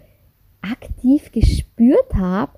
aktiv 0.62 1.32
gespürt 1.32 2.14
habe, 2.14 2.52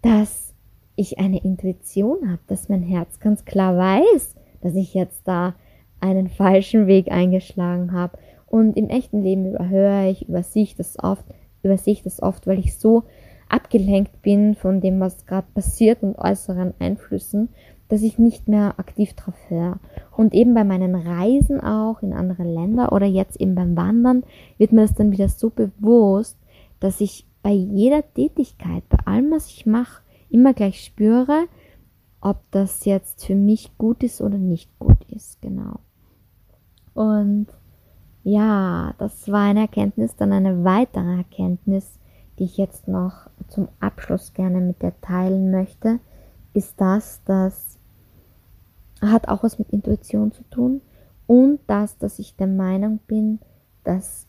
dass 0.00 0.54
ich 0.94 1.18
eine 1.18 1.42
Intuition 1.42 2.30
habe, 2.30 2.42
dass 2.46 2.68
mein 2.68 2.82
Herz 2.82 3.18
ganz 3.18 3.44
klar 3.44 3.76
weiß, 3.76 4.36
dass 4.60 4.74
ich 4.74 4.94
jetzt 4.94 5.26
da 5.26 5.54
einen 6.00 6.28
falschen 6.28 6.86
Weg 6.86 7.10
eingeschlagen 7.10 7.92
habe. 7.92 8.18
Und 8.46 8.76
im 8.76 8.88
echten 8.88 9.22
Leben 9.22 9.46
überhöre 9.46 10.08
ich, 10.08 10.28
übersehe 10.28 10.62
ich 10.62 10.76
das 10.76 10.98
oft, 10.98 11.24
übersehe 11.62 11.94
ich 11.94 12.02
das 12.02 12.22
oft, 12.22 12.46
weil 12.46 12.58
ich 12.58 12.78
so 12.78 13.04
abgelenkt 13.48 14.22
bin 14.22 14.54
von 14.54 14.80
dem, 14.80 15.00
was 15.00 15.26
gerade 15.26 15.46
passiert 15.54 16.02
und 16.02 16.18
äußeren 16.18 16.74
Einflüssen, 16.78 17.48
dass 17.88 18.02
ich 18.02 18.18
nicht 18.18 18.48
mehr 18.48 18.74
aktiv 18.78 19.14
drauf 19.14 19.34
höre. 19.48 19.78
Und 20.16 20.34
eben 20.34 20.54
bei 20.54 20.64
meinen 20.64 20.94
Reisen 20.94 21.60
auch 21.60 22.02
in 22.02 22.12
andere 22.12 22.42
Länder 22.42 22.92
oder 22.92 23.06
jetzt 23.06 23.40
eben 23.40 23.54
beim 23.54 23.76
Wandern 23.76 24.24
wird 24.58 24.72
mir 24.72 24.82
das 24.82 24.94
dann 24.94 25.12
wieder 25.12 25.28
so 25.28 25.50
bewusst, 25.50 26.36
dass 26.80 27.00
ich 27.00 27.26
bei 27.42 27.52
jeder 27.52 28.02
Tätigkeit, 28.14 28.82
bei 28.88 28.98
allem, 29.04 29.30
was 29.30 29.48
ich 29.48 29.66
mache, 29.66 30.02
immer 30.30 30.52
gleich 30.52 30.84
spüre, 30.84 31.46
ob 32.26 32.38
das 32.50 32.84
jetzt 32.84 33.24
für 33.24 33.36
mich 33.36 33.78
gut 33.78 34.02
ist 34.02 34.20
oder 34.20 34.36
nicht 34.36 34.76
gut 34.80 34.98
ist, 35.10 35.40
genau. 35.40 35.78
Und 36.92 37.46
ja, 38.24 38.94
das 38.98 39.30
war 39.30 39.42
eine 39.42 39.60
Erkenntnis, 39.60 40.16
dann 40.16 40.32
eine 40.32 40.64
weitere 40.64 41.18
Erkenntnis, 41.18 42.00
die 42.36 42.44
ich 42.44 42.56
jetzt 42.56 42.88
noch 42.88 43.30
zum 43.46 43.68
Abschluss 43.78 44.34
gerne 44.34 44.60
mit 44.60 44.82
dir 44.82 44.92
teilen 45.02 45.52
möchte, 45.52 46.00
ist 46.52 46.80
das, 46.80 47.22
dass 47.26 47.78
hat 49.00 49.28
auch 49.28 49.44
was 49.44 49.60
mit 49.60 49.70
Intuition 49.70 50.32
zu 50.32 50.42
tun 50.50 50.80
und 51.28 51.60
das, 51.68 51.96
dass 51.96 52.18
ich 52.18 52.34
der 52.34 52.48
Meinung 52.48 52.98
bin, 53.06 53.38
dass 53.84 54.26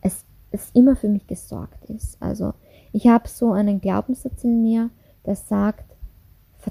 es, 0.00 0.24
es 0.50 0.72
immer 0.72 0.96
für 0.96 1.08
mich 1.08 1.28
gesorgt 1.28 1.84
ist. 1.90 2.20
Also 2.20 2.54
ich 2.90 3.06
habe 3.06 3.28
so 3.28 3.52
einen 3.52 3.80
Glaubenssatz 3.80 4.42
in 4.42 4.62
mir, 4.62 4.90
der 5.24 5.36
sagt, 5.36 5.95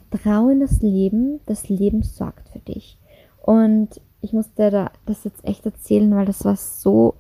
vertraue 0.10 0.54
in 0.54 0.60
das 0.60 0.82
Leben, 0.82 1.40
das 1.46 1.70
Leben 1.70 2.04
sorgt 2.04 2.50
für 2.50 2.60
dich. 2.60 2.98
Und 3.42 4.02
ich 4.22 4.34
musste 4.34 4.72
da 4.72 4.92
das 5.06 5.24
jetzt 5.24 5.46
echt 5.46 5.66
erzählen, 5.66 6.14
weil 6.16 6.26
das 6.26 6.46
war 6.46 6.56
so, 6.56 7.16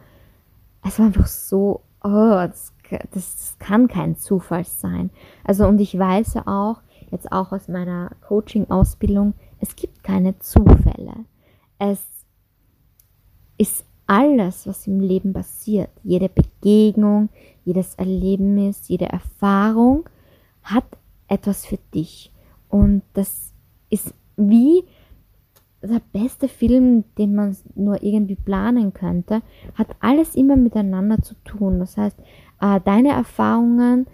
es 0.83 0.97
war 0.99 1.07
einfach 1.07 1.27
so, 1.27 1.81
oh, 2.03 2.09
das, 2.09 2.73
das, 2.89 3.35
das 3.35 3.55
kann 3.59 3.87
kein 3.87 4.17
Zufall 4.17 4.65
sein. 4.65 5.09
Also 5.43 5.67
und 5.67 5.79
ich 5.79 5.97
weiß 5.97 6.35
ja 6.35 6.47
auch, 6.47 6.81
jetzt 7.11 7.31
auch 7.31 7.51
aus 7.51 7.67
meiner 7.67 8.11
Coaching-Ausbildung, 8.27 9.33
es 9.59 9.75
gibt 9.75 10.03
keine 10.03 10.37
Zufälle. 10.39 11.25
Es 11.77 12.03
ist 13.57 13.85
alles, 14.07 14.67
was 14.67 14.87
im 14.87 14.99
Leben 14.99 15.33
passiert, 15.33 15.89
jede 16.03 16.29
Begegnung, 16.29 17.29
jedes 17.63 17.95
Erlebnis, 17.95 18.87
jede 18.87 19.05
Erfahrung 19.05 20.07
hat 20.63 20.85
etwas 21.27 21.65
für 21.65 21.79
dich. 21.93 22.31
Und 22.75 23.03
das 23.13 23.53
ist 23.89 24.13
wie 24.35 24.83
der 25.81 26.01
beste 26.11 26.49
Film, 26.49 27.05
den 27.17 27.33
man 27.33 27.55
nur 27.73 28.03
irgendwie 28.03 28.35
planen 28.35 28.93
könnte, 28.93 29.41
hat 29.75 29.95
alles 30.01 30.35
immer 30.35 30.57
miteinander 30.57 31.21
zu 31.21 31.35
tun. 31.45 31.79
Das 31.79 31.95
heißt, 31.95 32.19
äh, 32.59 32.81
deine 32.83 33.11
Erfahrungen 33.11 34.07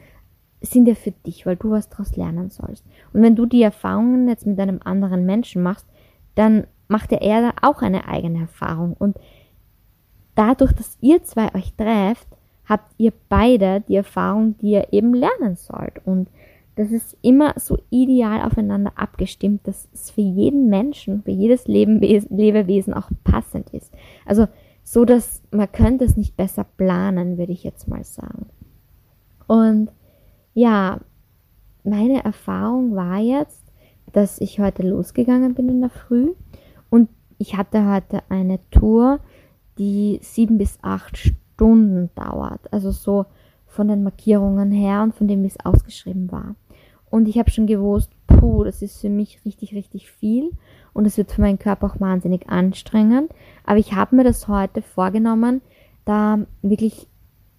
sind 0.61 0.87
ja 0.87 0.93
für 0.93 1.09
dich, 1.09 1.47
weil 1.47 1.55
du 1.55 1.71
was 1.71 1.89
daraus 1.89 2.15
lernen 2.15 2.51
sollst. 2.51 2.85
Und 3.13 3.23
wenn 3.23 3.35
du 3.35 3.47
die 3.47 3.63
Erfahrungen 3.63 4.27
jetzt 4.27 4.45
mit 4.45 4.59
einem 4.59 4.79
anderen 4.83 5.25
Menschen 5.25 5.63
machst, 5.63 5.87
dann 6.35 6.67
macht 6.87 7.11
ja 7.11 7.17
er 7.17 7.55
auch 7.63 7.81
eine 7.81 8.07
eigene 8.07 8.41
Erfahrung. 8.41 8.93
Und 8.93 9.17
dadurch, 10.35 10.73
dass 10.73 10.99
ihr 11.01 11.23
zwei 11.23 11.51
euch 11.55 11.73
trefft, 11.73 12.27
habt 12.65 12.93
ihr 12.99 13.11
beide 13.27 13.81
die 13.81 13.95
Erfahrung, 13.95 14.55
die 14.59 14.73
ihr 14.73 14.93
eben 14.93 15.15
lernen 15.15 15.55
sollt. 15.55 16.05
Und 16.05 16.27
das 16.81 16.91
ist 16.91 17.15
immer 17.21 17.53
so 17.57 17.77
ideal 17.89 18.41
aufeinander 18.41 18.93
abgestimmt, 18.95 19.67
dass 19.67 19.87
es 19.93 20.09
für 20.09 20.21
jeden 20.21 20.67
Menschen, 20.67 21.21
für 21.21 21.31
jedes 21.31 21.67
Lebewesen 21.67 22.93
auch 22.93 23.09
passend 23.23 23.69
ist. 23.69 23.93
Also 24.25 24.47
so, 24.83 25.05
dass 25.05 25.43
man 25.51 25.71
könnte 25.71 26.05
es 26.05 26.17
nicht 26.17 26.35
besser 26.35 26.63
planen, 26.63 27.37
würde 27.37 27.51
ich 27.51 27.63
jetzt 27.63 27.87
mal 27.87 28.03
sagen. 28.03 28.47
Und 29.47 29.91
ja, 30.53 30.99
meine 31.83 32.23
Erfahrung 32.23 32.95
war 32.95 33.19
jetzt, 33.19 33.63
dass 34.11 34.41
ich 34.41 34.59
heute 34.59 34.81
losgegangen 34.81 35.53
bin 35.53 35.69
in 35.69 35.81
der 35.81 35.89
Früh 35.89 36.33
und 36.89 37.09
ich 37.37 37.55
hatte 37.57 37.87
heute 37.87 38.23
eine 38.29 38.59
Tour, 38.71 39.19
die 39.77 40.19
sieben 40.21 40.57
bis 40.57 40.79
acht 40.81 41.17
Stunden 41.17 42.09
dauert. 42.15 42.73
Also 42.73 42.91
so 42.91 43.25
von 43.67 43.87
den 43.87 44.03
Markierungen 44.03 44.71
her 44.71 45.01
und 45.03 45.15
von 45.15 45.27
dem, 45.27 45.43
wie 45.43 45.47
es 45.47 45.65
ausgeschrieben 45.65 46.31
war. 46.31 46.55
Und 47.11 47.27
ich 47.27 47.37
habe 47.37 47.51
schon 47.51 47.67
gewusst, 47.67 48.09
puh, 48.25 48.63
das 48.63 48.81
ist 48.81 49.01
für 49.01 49.09
mich 49.09 49.39
richtig, 49.45 49.75
richtig 49.75 50.09
viel 50.09 50.51
und 50.93 51.05
es 51.05 51.17
wird 51.17 51.31
für 51.31 51.41
meinen 51.41 51.59
Körper 51.59 51.87
auch 51.87 51.99
wahnsinnig 51.99 52.49
anstrengend. 52.49 53.31
Aber 53.65 53.77
ich 53.77 53.93
habe 53.93 54.15
mir 54.15 54.23
das 54.23 54.47
heute 54.47 54.81
vorgenommen, 54.81 55.61
da 56.05 56.39
wirklich 56.61 57.07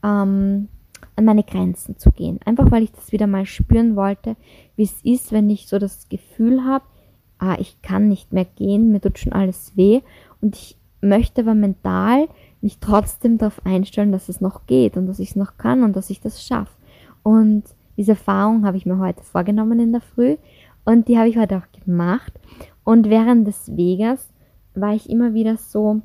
ähm, 0.03 0.69
an 1.17 1.25
meine 1.25 1.45
Grenzen 1.45 1.99
zu 1.99 2.11
gehen. 2.11 2.41
Einfach 2.45 2.71
weil 2.71 2.83
ich 2.83 2.93
das 2.93 3.13
wieder 3.13 3.27
mal 3.27 3.47
spüren 3.47 3.95
wollte, 3.95 4.37
wie 4.77 4.85
es 4.85 5.01
ist, 5.03 5.33
wenn 5.33 5.51
ich 5.51 5.69
so 5.69 5.79
das 5.79 6.09
Gefühl 6.09 6.65
habe, 6.65 6.85
ah, 7.39 7.57
ich 7.59 7.81
kann 7.83 8.09
nicht 8.09 8.33
mehr 8.33 8.47
gehen, 8.47 8.91
mir 8.91 9.01
tut 9.01 9.19
schon 9.19 9.33
alles 9.33 9.77
weh 9.77 10.01
und 10.41 10.57
ich 10.57 10.77
möchte 11.03 11.43
aber 11.43 11.55
mental 11.55 12.29
mich 12.63 12.79
trotzdem 12.79 13.37
darauf 13.37 13.67
einstellen, 13.67 14.13
dass 14.13 14.29
es 14.29 14.41
noch 14.41 14.67
geht 14.67 14.97
und 14.97 15.07
dass 15.07 15.19
ich 15.19 15.31
es 15.31 15.37
noch 15.37 15.59
kann 15.59 15.83
und 15.83 15.95
dass 15.95 16.11
ich 16.11 16.21
das 16.21 16.43
schaffe. 16.43 16.73
Und 17.23 17.65
diese 17.97 18.13
Erfahrung 18.13 18.65
habe 18.65 18.77
ich 18.77 18.87
mir 18.87 18.99
heute 18.99 19.23
vorgenommen 19.23 19.81
in 19.81 19.93
der 19.93 20.01
Früh 20.01 20.37
und 20.85 21.09
die 21.09 21.19
habe 21.19 21.29
ich 21.29 21.37
heute 21.37 21.59
auch 21.59 21.85
gemacht. 21.85 22.33
Und 22.85 23.09
während 23.09 23.47
des 23.47 23.77
Weges 23.77 24.33
war 24.75 24.95
ich 24.95 25.09
immer 25.09 25.35
wieder 25.35 25.57
so, 25.57 26.01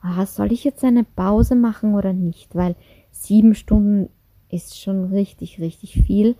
ah, 0.00 0.26
soll 0.26 0.52
ich 0.52 0.64
jetzt 0.64 0.84
eine 0.84 1.04
Pause 1.04 1.56
machen 1.56 1.94
oder 1.94 2.12
nicht? 2.12 2.54
Weil 2.54 2.76
sieben 3.10 3.54
Stunden 3.54 4.08
ist 4.50 4.80
schon 4.80 5.06
richtig, 5.06 5.58
richtig 5.60 5.94
viel. 5.94 6.30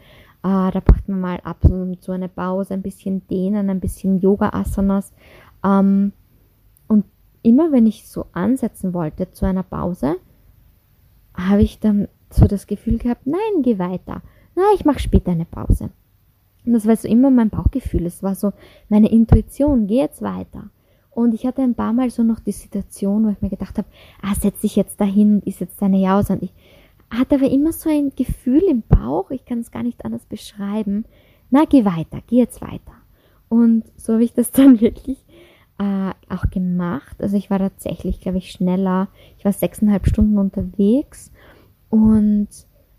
Äh, 0.42 0.70
da 0.70 0.80
braucht 0.84 1.08
man 1.08 1.20
mal 1.20 1.40
ab 1.42 1.64
und 1.64 2.02
zu 2.02 2.12
eine 2.12 2.28
Pause, 2.28 2.74
ein 2.74 2.82
bisschen 2.82 3.26
dehnen, 3.28 3.70
ein 3.70 3.80
bisschen 3.80 4.20
Yoga-Asanas. 4.20 5.12
Ähm, 5.64 6.12
und 6.86 7.04
immer 7.42 7.72
wenn 7.72 7.86
ich 7.86 8.08
so 8.08 8.26
ansetzen 8.32 8.94
wollte 8.94 9.30
zu 9.32 9.46
einer 9.46 9.62
Pause, 9.62 10.16
habe 11.34 11.62
ich 11.62 11.80
dann 11.80 12.08
so 12.30 12.46
das 12.46 12.66
Gefühl 12.66 12.98
gehabt, 12.98 13.26
nein, 13.26 13.62
geh 13.62 13.78
weiter. 13.78 14.22
Na, 14.54 14.62
ich 14.74 14.84
mache 14.84 15.00
später 15.00 15.32
eine 15.32 15.44
Pause. 15.44 15.90
Und 16.64 16.72
das 16.72 16.86
war 16.86 16.96
so 16.96 17.08
immer 17.08 17.30
mein 17.30 17.50
Bauchgefühl. 17.50 18.06
Es 18.06 18.22
war 18.22 18.34
so 18.34 18.52
meine 18.88 19.10
Intuition, 19.10 19.86
geh 19.86 19.98
jetzt 19.98 20.22
weiter. 20.22 20.70
Und 21.10 21.34
ich 21.34 21.46
hatte 21.46 21.62
ein 21.62 21.74
paar 21.74 21.92
Mal 21.92 22.10
so 22.10 22.22
noch 22.22 22.40
die 22.40 22.52
Situation, 22.52 23.24
wo 23.24 23.30
ich 23.30 23.40
mir 23.40 23.50
gedacht 23.50 23.78
habe, 23.78 23.88
ah, 24.22 24.34
setz 24.34 24.60
dich 24.60 24.74
jetzt 24.76 25.00
dahin, 25.00 25.42
ist 25.44 25.60
jetzt 25.60 25.80
deine 25.80 26.00
Jause. 26.00 26.34
Und 26.34 26.42
ich 26.42 26.52
hatte 27.10 27.36
aber 27.36 27.50
immer 27.50 27.72
so 27.72 27.88
ein 27.88 28.12
Gefühl 28.16 28.62
im 28.68 28.82
Bauch, 28.88 29.30
ich 29.30 29.44
kann 29.44 29.60
es 29.60 29.70
gar 29.70 29.82
nicht 29.82 30.04
anders 30.04 30.24
beschreiben. 30.24 31.04
Na, 31.50 31.64
geh 31.66 31.84
weiter, 31.84 32.20
geh 32.26 32.36
jetzt 32.36 32.60
weiter. 32.62 32.94
Und 33.48 33.84
so 33.96 34.14
habe 34.14 34.24
ich 34.24 34.32
das 34.32 34.50
dann 34.50 34.80
wirklich 34.80 35.18
äh, 35.78 36.10
auch 36.28 36.50
gemacht. 36.50 37.16
Also 37.20 37.36
ich 37.36 37.50
war 37.50 37.58
tatsächlich, 37.58 38.20
glaube 38.20 38.38
ich, 38.38 38.50
schneller. 38.50 39.08
Ich 39.38 39.44
war 39.44 39.52
sechseinhalb 39.52 40.06
Stunden 40.06 40.38
unterwegs 40.38 41.30
und 41.90 42.48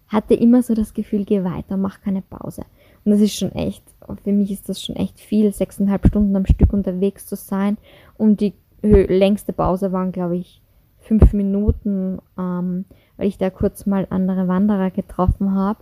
hatte 0.08 0.34
immer 0.34 0.64
so 0.64 0.74
das 0.74 0.94
Gefühl, 0.94 1.26
geh 1.26 1.44
weiter, 1.44 1.78
mach 1.78 2.02
keine 2.02 2.22
Pause. 2.22 2.64
Und 3.04 3.12
das 3.12 3.22
ist 3.22 3.36
schon 3.36 3.52
echt, 3.52 3.84
für 4.24 4.32
mich 4.32 4.52
ist 4.52 4.70
das 4.70 4.82
schon 4.82 4.96
echt 4.96 5.20
viel, 5.20 5.54
sechseinhalb 5.54 6.08
Stunden 6.08 6.36
am 6.36 6.46
Stück 6.46 6.74
unterwegs 6.74 7.28
zu 7.28 7.36
sein. 7.36 7.78
Und 8.18 8.42
die 8.42 8.54
längste 8.82 9.54
Pause 9.54 9.92
waren, 9.92 10.12
glaube 10.12 10.38
ich, 10.38 10.62
fünf 11.00 11.34
Minuten, 11.34 12.20
ähm, 12.38 12.86
weil 13.18 13.28
ich 13.28 13.38
da 13.38 13.50
kurz 13.50 13.86
mal 13.86 14.08
andere 14.10 14.48
Wanderer 14.48 14.92
getroffen 14.92 15.54
habe. 15.54 15.80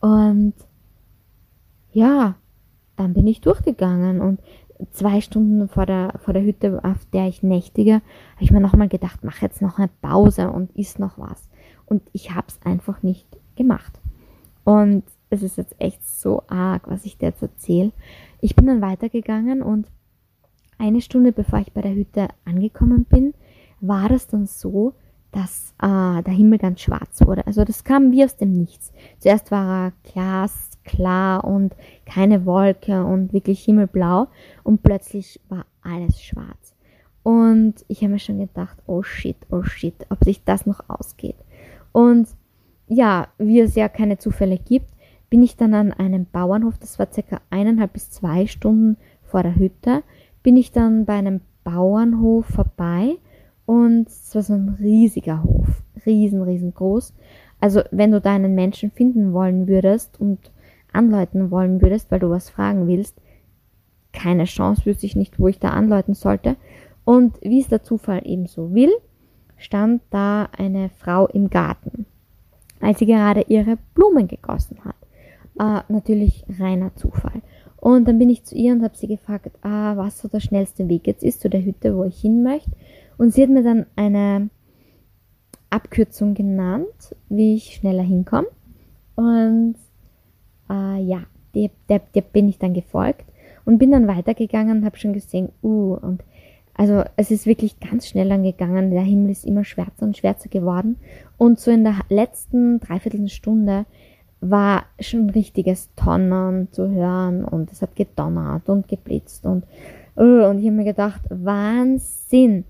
Und 0.00 0.54
ja, 1.92 2.34
dann 2.96 3.14
bin 3.14 3.26
ich 3.26 3.40
durchgegangen 3.40 4.20
und 4.20 4.40
zwei 4.90 5.20
Stunden 5.20 5.68
vor 5.68 5.86
der, 5.86 6.14
vor 6.18 6.34
der 6.34 6.42
Hütte, 6.42 6.80
auf 6.82 7.04
der 7.12 7.28
ich 7.28 7.42
nächtige, 7.42 7.94
habe 7.94 8.40
ich 8.40 8.50
mir 8.50 8.60
nochmal 8.60 8.88
gedacht, 8.88 9.20
mach 9.22 9.40
jetzt 9.42 9.62
noch 9.62 9.78
eine 9.78 9.90
Pause 10.02 10.50
und 10.50 10.76
isst 10.76 10.98
noch 10.98 11.18
was. 11.18 11.48
Und 11.86 12.02
ich 12.12 12.34
habe 12.34 12.46
es 12.48 12.60
einfach 12.64 13.02
nicht 13.02 13.26
gemacht. 13.56 14.00
Und 14.64 15.04
es 15.30 15.42
ist 15.42 15.56
jetzt 15.56 15.74
echt 15.78 16.06
so 16.06 16.42
arg, 16.48 16.88
was 16.88 17.04
ich 17.04 17.18
dir 17.18 17.26
jetzt 17.26 17.42
erzähle. 17.42 17.92
Ich 18.40 18.54
bin 18.56 18.66
dann 18.66 18.80
weitergegangen 18.80 19.62
und 19.62 19.88
eine 20.78 21.00
Stunde 21.00 21.32
bevor 21.32 21.60
ich 21.60 21.72
bei 21.72 21.82
der 21.82 21.94
Hütte 21.94 22.28
angekommen 22.44 23.04
bin, 23.04 23.34
war 23.80 24.10
es 24.10 24.26
dann 24.26 24.46
so, 24.46 24.94
dass 25.32 25.74
äh, 25.82 26.22
der 26.22 26.32
Himmel 26.32 26.58
ganz 26.58 26.80
schwarz 26.80 27.20
wurde. 27.26 27.46
Also 27.46 27.64
das 27.64 27.84
kam 27.84 28.12
wie 28.12 28.24
aus 28.24 28.36
dem 28.36 28.52
Nichts. 28.52 28.92
Zuerst 29.18 29.50
war 29.50 29.86
er 29.86 29.92
glasklar 30.04 31.44
und 31.44 31.74
keine 32.06 32.46
Wolke 32.46 33.04
und 33.04 33.32
wirklich 33.32 33.64
himmelblau 33.64 34.28
und 34.62 34.82
plötzlich 34.82 35.40
war 35.48 35.66
alles 35.82 36.22
schwarz. 36.22 36.74
Und 37.24 37.84
ich 37.88 38.02
habe 38.02 38.12
mir 38.12 38.18
schon 38.18 38.38
gedacht, 38.38 38.78
oh 38.86 39.02
shit, 39.02 39.36
oh 39.50 39.62
shit, 39.62 40.06
ob 40.10 40.22
sich 40.22 40.44
das 40.44 40.66
noch 40.66 40.88
ausgeht. 40.88 41.36
Und 41.92 42.28
ja, 42.86 43.28
wie 43.38 43.60
es 43.60 43.74
ja 43.74 43.88
keine 43.88 44.18
Zufälle 44.18 44.58
gibt, 44.58 44.90
bin 45.30 45.42
ich 45.42 45.56
dann 45.56 45.74
an 45.74 45.92
einem 45.92 46.26
Bauernhof, 46.26 46.78
das 46.78 46.98
war 46.98 47.08
circa 47.12 47.40
eineinhalb 47.50 47.92
bis 47.92 48.10
zwei 48.10 48.46
Stunden 48.46 48.96
vor 49.22 49.42
der 49.42 49.56
Hütte, 49.56 50.02
bin 50.42 50.56
ich 50.56 50.72
dann 50.72 51.06
bei 51.06 51.14
einem 51.14 51.40
Bauernhof 51.64 52.46
vorbei 52.46 53.16
und 53.66 54.08
es 54.08 54.34
war 54.34 54.42
so 54.42 54.52
ein 54.52 54.76
riesiger 54.78 55.42
Hof, 55.42 55.82
riesen, 56.04 56.42
riesengroß. 56.42 57.14
Also 57.60 57.80
wenn 57.90 58.12
du 58.12 58.20
da 58.20 58.34
einen 58.34 58.54
Menschen 58.54 58.90
finden 58.90 59.32
wollen 59.32 59.66
würdest 59.66 60.20
und 60.20 60.52
anläuten 60.92 61.50
wollen 61.50 61.80
würdest, 61.80 62.10
weil 62.10 62.20
du 62.20 62.30
was 62.30 62.50
fragen 62.50 62.86
willst, 62.86 63.20
keine 64.12 64.44
Chance, 64.44 64.86
wüsste 64.86 65.06
ich 65.06 65.16
nicht, 65.16 65.40
wo 65.40 65.48
ich 65.48 65.58
da 65.58 65.70
anläuten 65.70 66.14
sollte. 66.14 66.56
Und 67.04 67.40
wie 67.42 67.60
es 67.60 67.68
der 67.68 67.82
Zufall 67.82 68.22
eben 68.24 68.46
so 68.46 68.72
will, 68.72 68.92
stand 69.56 70.02
da 70.10 70.48
eine 70.56 70.88
Frau 70.90 71.26
im 71.26 71.50
Garten, 71.50 72.06
als 72.84 72.98
sie 72.98 73.06
gerade 73.06 73.44
ihre 73.48 73.78
Blumen 73.94 74.28
gegossen 74.28 74.78
hat. 74.84 74.96
Äh, 75.58 75.92
natürlich 75.92 76.44
reiner 76.58 76.94
Zufall. 76.96 77.42
Und 77.76 78.08
dann 78.08 78.18
bin 78.18 78.30
ich 78.30 78.44
zu 78.44 78.54
ihr 78.54 78.72
und 78.72 78.82
habe 78.82 78.96
sie 78.96 79.06
gefragt, 79.06 79.50
ah, 79.62 79.96
was 79.96 80.18
so 80.18 80.28
der 80.28 80.40
schnellste 80.40 80.88
Weg 80.88 81.06
jetzt 81.06 81.22
ist 81.22 81.40
zu 81.40 81.50
der 81.50 81.64
Hütte, 81.64 81.96
wo 81.96 82.04
ich 82.04 82.20
hin 82.20 82.42
möchte. 82.42 82.70
Und 83.18 83.32
sie 83.32 83.42
hat 83.42 83.50
mir 83.50 83.62
dann 83.62 83.86
eine 83.96 84.50
Abkürzung 85.70 86.34
genannt, 86.34 87.14
wie 87.28 87.56
ich 87.56 87.74
schneller 87.74 88.02
hinkomme. 88.02 88.48
Und 89.16 89.76
äh, 90.70 91.02
ja, 91.02 91.24
der, 91.54 91.70
der, 91.88 92.00
der 92.14 92.22
bin 92.22 92.48
ich 92.48 92.58
dann 92.58 92.74
gefolgt 92.74 93.26
und 93.64 93.78
bin 93.78 93.92
dann 93.92 94.08
weitergegangen 94.08 94.78
und 94.78 94.84
habe 94.84 94.98
schon 94.98 95.12
gesehen, 95.12 95.50
uh, 95.62 95.94
und 95.94 96.22
also 96.74 97.04
es 97.16 97.30
ist 97.30 97.46
wirklich 97.46 97.78
ganz 97.78 98.08
schnell 98.08 98.30
angegangen. 98.32 98.90
Der 98.90 99.02
Himmel 99.02 99.30
ist 99.30 99.44
immer 99.44 99.64
schwärzer 99.64 100.04
und 100.04 100.16
schwärzer 100.16 100.48
geworden. 100.48 100.96
Und 101.38 101.60
so 101.60 101.70
in 101.70 101.84
der 101.84 102.00
letzten 102.08 102.80
Dreiviertelstunde 102.80 103.86
war 104.40 104.84
schon 105.00 105.30
richtiges 105.30 105.88
Donnern 105.94 106.68
zu 106.70 106.90
hören 106.90 107.44
und 107.44 107.72
es 107.72 107.80
hat 107.80 107.96
gedonnert 107.96 108.68
und 108.68 108.88
geblitzt 108.88 109.46
und, 109.46 109.64
uh, 110.16 110.44
und 110.44 110.58
ich 110.58 110.66
habe 110.66 110.76
mir 110.76 110.84
gedacht, 110.84 111.22
Wahnsinn 111.30 112.64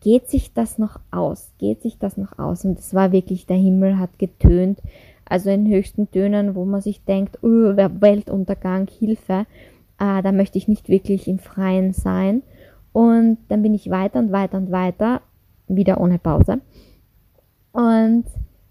geht 0.00 0.28
sich 0.28 0.52
das 0.52 0.78
noch 0.78 0.98
aus? 1.12 1.52
Geht 1.58 1.82
sich 1.82 1.98
das 1.98 2.16
noch 2.16 2.38
aus? 2.38 2.64
Und 2.64 2.78
es 2.78 2.92
war 2.92 3.12
wirklich, 3.12 3.46
der 3.46 3.56
Himmel 3.56 3.98
hat 3.98 4.18
getönt, 4.18 4.80
also 5.24 5.48
in 5.50 5.68
höchsten 5.68 6.10
Tönen, 6.10 6.56
wo 6.56 6.64
man 6.64 6.80
sich 6.80 7.04
denkt, 7.04 7.38
oh, 7.42 7.76
Weltuntergang, 7.76 8.88
Hilfe, 8.88 9.46
äh, 10.00 10.22
da 10.22 10.32
möchte 10.32 10.58
ich 10.58 10.66
nicht 10.66 10.88
wirklich 10.88 11.28
im 11.28 11.38
Freien 11.38 11.92
sein. 11.92 12.42
Und 12.92 13.38
dann 13.48 13.62
bin 13.62 13.74
ich 13.74 13.90
weiter 13.90 14.18
und 14.18 14.32
weiter 14.32 14.58
und 14.58 14.70
weiter, 14.70 15.22
wieder 15.68 16.00
ohne 16.00 16.18
Pause. 16.18 16.60
Und 17.72 18.24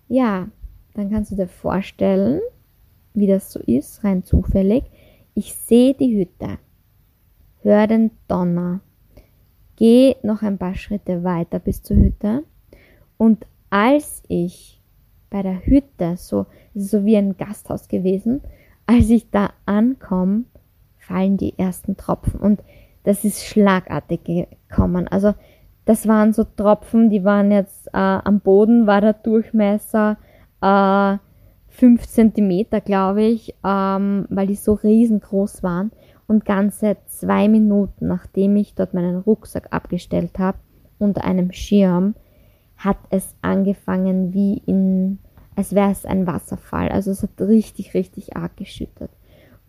ja, 0.08 0.48
dann 0.94 1.10
kannst 1.10 1.32
du 1.32 1.36
dir 1.36 1.48
vorstellen, 1.48 2.42
wie 3.14 3.28
das 3.28 3.52
so 3.52 3.60
ist, 3.60 4.04
rein 4.04 4.24
zufällig. 4.24 4.84
Ich 5.34 5.54
sehe 5.56 5.94
die 5.94 6.18
Hütte, 6.18 6.60
höre 7.62 7.88
den 7.88 8.12
Donner, 8.28 8.82
Geh 9.82 10.16
noch 10.22 10.44
ein 10.44 10.60
paar 10.60 10.76
Schritte 10.76 11.24
weiter 11.24 11.58
bis 11.58 11.82
zur 11.82 11.98
Hütte. 11.98 12.44
Und 13.18 13.48
als 13.72 14.22
ich 14.28 14.80
bei 15.32 15.42
der 15.42 15.66
Hütte, 15.66 16.18
so, 16.18 16.46
so 16.76 17.04
wie 17.04 17.18
ein 17.18 17.36
Gasthaus 17.36 17.88
gewesen, 17.88 18.42
als 18.86 19.10
ich 19.10 19.32
da 19.32 19.50
ankomme, 19.66 20.44
fallen 21.00 21.38
die 21.38 21.58
ersten 21.58 21.98
Tropfen. 21.98 22.40
Und 22.40 22.62
das 23.04 23.24
ist 23.24 23.46
schlagartig 23.46 24.24
gekommen. 24.24 25.08
Also 25.08 25.34
das 25.86 26.08
waren 26.08 26.34
so 26.34 26.44
Tropfen, 26.44 27.10
die 27.10 27.24
waren 27.24 27.52
jetzt 27.52 27.88
äh, 27.88 27.98
am 27.98 28.40
Boden, 28.40 28.88
war 28.88 29.02
der 29.02 29.14
Durchmesser 29.14 30.18
äh, 30.62 31.18
5 31.70 32.06
cm, 32.06 32.66
glaube 32.86 33.24
ich, 33.24 33.56
ähm, 33.64 34.28
weil 34.30 34.48
die 34.48 34.56
so 34.56 34.74
riesengroß 34.74 35.64
waren 35.64 35.92
und 36.28 36.46
ganze 36.46 36.98
zwei 37.08 37.48
Minuten 37.48 38.08
nachdem 38.08 38.56
ich 38.58 38.76
dort 38.76 38.94
meinen 38.94 39.18
Rucksack 39.18 39.68
abgestellt 39.72 40.38
habe 40.38 40.58
unter 41.00 41.24
einem 41.24 41.52
Schirm, 41.52 42.14
hat 42.78 42.98
es 43.10 43.36
angefangen 43.42 44.34
wie 44.34 44.62
in, 44.66 45.20
als 45.56 45.74
wäre 45.74 45.92
es 45.92 46.06
ein 46.06 46.28
Wasserfall. 46.28 46.90
Also 46.90 47.12
es 47.12 47.24
hat 47.24 47.40
richtig, 47.40 47.94
richtig 47.94 48.36
arg 48.36 48.56
geschüttet. 48.58 49.12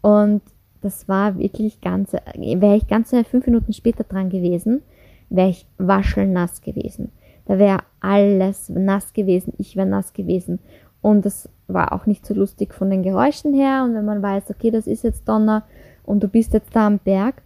Und 0.03 0.42
das 0.83 1.09
war 1.09 1.38
wirklich 1.38 1.81
ganze, 1.81 2.21
wäre 2.37 2.77
ich 2.77 2.87
ganze 2.87 3.25
fünf 3.25 3.47
Minuten 3.47 3.73
später 3.73 4.05
dran 4.05 4.31
gewesen, 4.31 4.83
wäre 5.31 5.51
ich 5.51 5.66
waschelnass 5.79 6.61
gewesen. 6.61 7.12
Da 7.47 7.59
wäre 7.59 7.81
alles 8.01 8.68
nass 8.68 9.12
gewesen, 9.12 9.55
ich 9.59 9.77
wäre 9.77 9.87
nass 9.87 10.12
gewesen. 10.12 10.59
Und 11.01 11.27
es 11.27 11.49
war 11.66 11.92
auch 11.92 12.07
nicht 12.07 12.25
so 12.25 12.35
lustig 12.35 12.75
von 12.75 12.90
den 12.90 13.03
Geräuschen 13.03 13.55
her. 13.55 13.83
Und 13.85 13.95
wenn 13.95 14.05
man 14.05 14.23
weiß, 14.23 14.51
okay, 14.51 14.71
das 14.71 14.87
ist 14.87 15.03
jetzt 15.03 15.29
Donner, 15.29 15.64
und 16.05 16.23
du 16.23 16.29
bist 16.29 16.53
jetzt 16.53 16.75
da 16.75 16.87
am 16.87 16.99
Berg. 16.99 17.42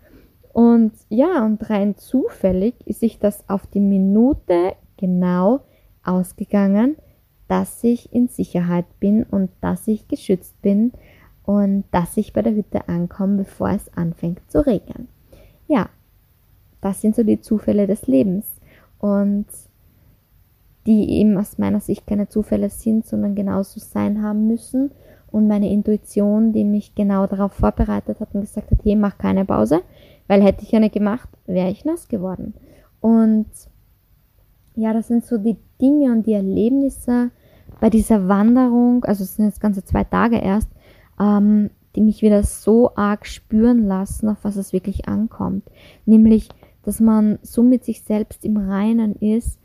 Und 0.53 0.93
ja, 1.09 1.45
und 1.45 1.69
rein 1.69 1.97
zufällig 1.97 2.75
ist 2.87 3.01
sich 3.01 3.19
das 3.19 3.49
auf 3.49 3.67
die 3.67 3.81
Minute 3.81 4.73
genau 4.97 5.61
ausgegangen, 6.03 6.97
dass 7.49 7.85
ich 7.85 8.13
in 8.13 8.29
Sicherheit 8.29 8.87
bin 8.99 9.23
und 9.25 9.51
dass 9.61 9.87
ich 9.87 10.09
geschützt 10.09 10.61
bin 10.63 10.93
und 11.47 11.85
dass 11.93 12.17
ich 12.17 12.33
bei 12.33 12.43
der 12.43 12.55
Hütte 12.55 12.89
ankomme, 12.89 13.39
bevor 13.39 13.71
es 13.71 13.91
anfängt 13.97 14.41
zu 14.51 14.67
regnen. 14.67 15.09
Ja, 15.69 15.89
das 16.81 17.01
sind 17.01 17.17
so 17.17 17.23
die 17.23 17.41
Zufälle 17.41 17.87
des 17.87 18.07
Lebens 18.07 18.47
und 18.99 19.47
die 20.87 21.19
eben 21.19 21.37
aus 21.39 21.59
meiner 21.59 21.81
Sicht 21.81 22.07
keine 22.07 22.29
Zufälle 22.29 22.69
sind, 22.69 23.07
sondern 23.07 23.35
genauso 23.35 23.81
sein 23.81 24.23
haben 24.23 24.47
müssen 24.47 24.91
und 25.31 25.49
meine 25.49 25.71
Intuition, 25.71 26.53
die 26.53 26.65
mich 26.65 26.95
genau 26.95 27.27
darauf 27.27 27.53
vorbereitet 27.53 28.21
hat 28.21 28.35
und 28.35 28.43
gesagt 28.43 28.71
hat, 28.71 28.79
hey, 28.85 28.97
mach 28.97 29.19
keine 29.19 29.45
Pause, 29.45 29.83
weil 30.29 30.43
hätte 30.43 30.63
ich 30.63 30.75
eine 30.75 30.91
gemacht, 30.91 31.29
wäre 31.47 31.71
ich 31.71 31.85
nass 31.85 32.09
geworden. 32.09 32.55
Und 33.01 33.47
ja, 34.75 34.93
das 34.93 35.09
sind 35.09 35.25
so 35.25 35.39
die 35.39 35.57
Dinge 35.81 36.13
und 36.13 36.27
die 36.27 36.33
Erlebnisse 36.33 37.31
bei 37.81 37.91
dieser 37.91 38.29
Wanderung, 38.29 39.05
also 39.05 39.25
es 39.25 39.37
sind 39.37 39.47
jetzt 39.47 39.61
ganze 39.61 39.85
zwei 39.85 40.05
Tage 40.05 40.39
erst, 40.39 40.69
ähm, 41.21 41.71
die 41.95 42.03
mich 42.03 42.23
wieder 42.23 42.43
so 42.43 42.95
arg 42.95 43.27
spüren 43.27 43.87
lassen, 43.87 44.29
auf 44.29 44.39
was 44.43 44.57
es 44.57 44.73
wirklich 44.73 45.09
ankommt. 45.09 45.65
Nämlich, 46.05 46.49
dass 46.83 47.01
man 47.01 47.39
so 47.43 47.63
mit 47.63 47.85
sich 47.85 48.03
selbst 48.03 48.45
im 48.45 48.57
Reinen 48.57 49.17
ist, 49.17 49.59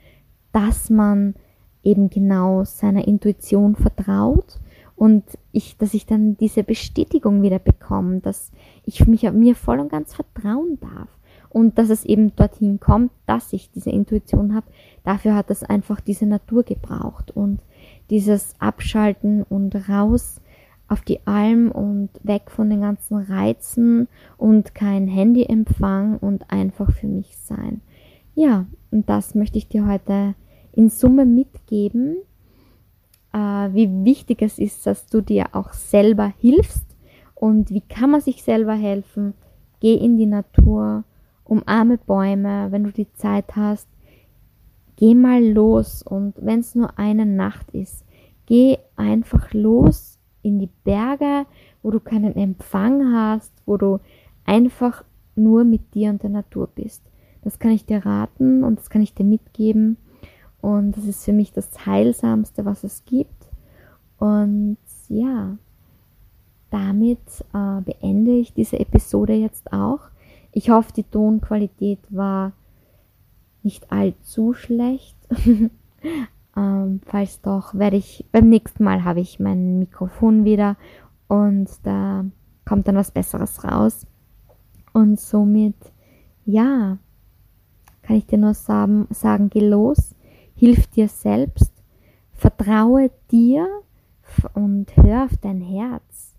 dass 0.51 0.89
man 0.89 1.35
eben 1.83 2.09
genau 2.09 2.63
seiner 2.63 3.07
Intuition 3.07 3.75
vertraut 3.75 4.59
und 4.95 5.23
ich, 5.51 5.77
dass 5.77 5.93
ich 5.93 6.05
dann 6.05 6.37
diese 6.37 6.63
Bestätigung 6.63 7.41
wieder 7.41 7.59
bekomme, 7.59 8.19
dass 8.19 8.51
ich 8.85 9.07
mich 9.07 9.29
mir 9.31 9.55
voll 9.55 9.79
und 9.79 9.91
ganz 9.91 10.13
vertrauen 10.13 10.77
darf 10.79 11.09
und 11.49 11.77
dass 11.77 11.89
es 11.89 12.05
eben 12.05 12.35
dorthin 12.35 12.79
kommt, 12.79 13.11
dass 13.25 13.51
ich 13.51 13.71
diese 13.71 13.89
Intuition 13.89 14.53
habe. 14.53 14.67
Dafür 15.03 15.35
hat 15.35 15.49
es 15.49 15.63
einfach 15.63 16.01
diese 16.01 16.25
Natur 16.25 16.63
gebraucht 16.63 17.31
und 17.31 17.59
dieses 18.09 18.55
Abschalten 18.59 19.43
und 19.43 19.89
raus 19.89 20.39
auf 20.91 21.01
die 21.01 21.25
Alm 21.25 21.71
und 21.71 22.09
weg 22.23 22.51
von 22.51 22.69
den 22.69 22.81
ganzen 22.81 23.17
Reizen 23.17 24.07
und 24.37 24.75
kein 24.75 25.07
Handyempfang 25.07 26.17
und 26.17 26.51
einfach 26.51 26.91
für 26.91 27.07
mich 27.07 27.37
sein. 27.37 27.81
Ja, 28.35 28.65
und 28.91 29.09
das 29.09 29.35
möchte 29.35 29.57
ich 29.57 29.67
dir 29.67 29.87
heute 29.87 30.35
in 30.73 30.89
Summe 30.89 31.25
mitgeben 31.25 32.17
äh, 33.33 33.37
wie 33.37 33.89
wichtig 34.05 34.41
es 34.41 34.59
ist, 34.59 34.85
dass 34.85 35.07
du 35.07 35.21
dir 35.21 35.47
auch 35.53 35.73
selber 35.73 36.33
hilfst 36.39 36.85
Und 37.33 37.71
wie 37.71 37.81
kann 37.81 38.11
man 38.11 38.21
sich 38.21 38.43
selber 38.43 38.73
helfen? 38.73 39.33
Geh 39.79 39.95
in 39.95 40.17
die 40.17 40.27
Natur, 40.27 41.03
umarme 41.43 41.97
Bäume, 41.97 42.71
wenn 42.71 42.83
du 42.83 42.91
die 42.91 43.11
Zeit 43.13 43.55
hast. 43.55 43.87
Geh 44.95 45.15
mal 45.15 45.43
los 45.43 46.03
und 46.03 46.35
wenn 46.37 46.59
es 46.59 46.75
nur 46.75 46.99
eine 46.99 47.25
Nacht 47.25 47.71
ist, 47.71 48.05
geh 48.45 48.77
einfach 48.95 49.51
los 49.53 50.10
in 50.43 50.59
die 50.59 50.69
Berge, 50.83 51.45
wo 51.83 51.91
du 51.91 51.99
keinen 51.99 52.35
Empfang 52.35 53.13
hast, 53.13 53.51
wo 53.65 53.77
du 53.77 53.99
einfach 54.45 55.03
nur 55.35 55.63
mit 55.63 55.93
dir 55.93 56.09
und 56.09 56.23
der 56.23 56.29
Natur 56.29 56.67
bist. 56.67 57.01
Das 57.43 57.59
kann 57.59 57.71
ich 57.71 57.85
dir 57.85 58.05
raten 58.05 58.63
und 58.63 58.77
das 58.79 58.89
kann 58.89 59.01
ich 59.01 59.13
dir 59.13 59.23
mitgeben. 59.23 59.97
Und 60.61 60.95
das 60.95 61.05
ist 61.05 61.25
für 61.25 61.33
mich 61.33 61.53
das 61.53 61.85
Heilsamste, 61.85 62.65
was 62.65 62.83
es 62.83 63.03
gibt. 63.05 63.47
Und 64.19 64.77
ja, 65.09 65.57
damit 66.69 67.19
äh, 67.53 67.81
beende 67.81 68.31
ich 68.31 68.53
diese 68.53 68.79
Episode 68.79 69.33
jetzt 69.33 69.73
auch. 69.73 70.01
Ich 70.51 70.69
hoffe, 70.69 70.93
die 70.93 71.03
Tonqualität 71.03 71.99
war 72.09 72.53
nicht 73.63 73.91
allzu 73.91 74.53
schlecht. 74.53 75.15
ähm, 76.55 77.01
falls 77.05 77.41
doch, 77.41 77.73
werde 77.73 77.97
ich 77.97 78.25
beim 78.31 78.49
nächsten 78.49 78.83
Mal 78.83 79.03
habe 79.03 79.21
ich 79.21 79.39
mein 79.39 79.79
Mikrofon 79.79 80.43
wieder 80.43 80.77
und 81.27 81.69
da 81.83 82.25
kommt 82.65 82.87
dann 82.87 82.95
was 82.95 83.11
Besseres 83.11 83.63
raus. 83.63 84.05
Und 84.93 85.19
somit, 85.19 85.75
ja, 86.45 86.97
kann 88.01 88.15
ich 88.15 88.25
dir 88.25 88.37
nur 88.37 88.53
sagen, 88.53 89.07
sagen 89.11 89.49
geh 89.49 89.65
los, 89.65 90.15
hilf 90.55 90.87
dir 90.87 91.07
selbst, 91.07 91.71
vertraue 92.33 93.11
dir 93.31 93.67
und 94.53 94.95
hör 94.97 95.25
auf 95.25 95.37
dein 95.37 95.61
Herz. 95.61 96.35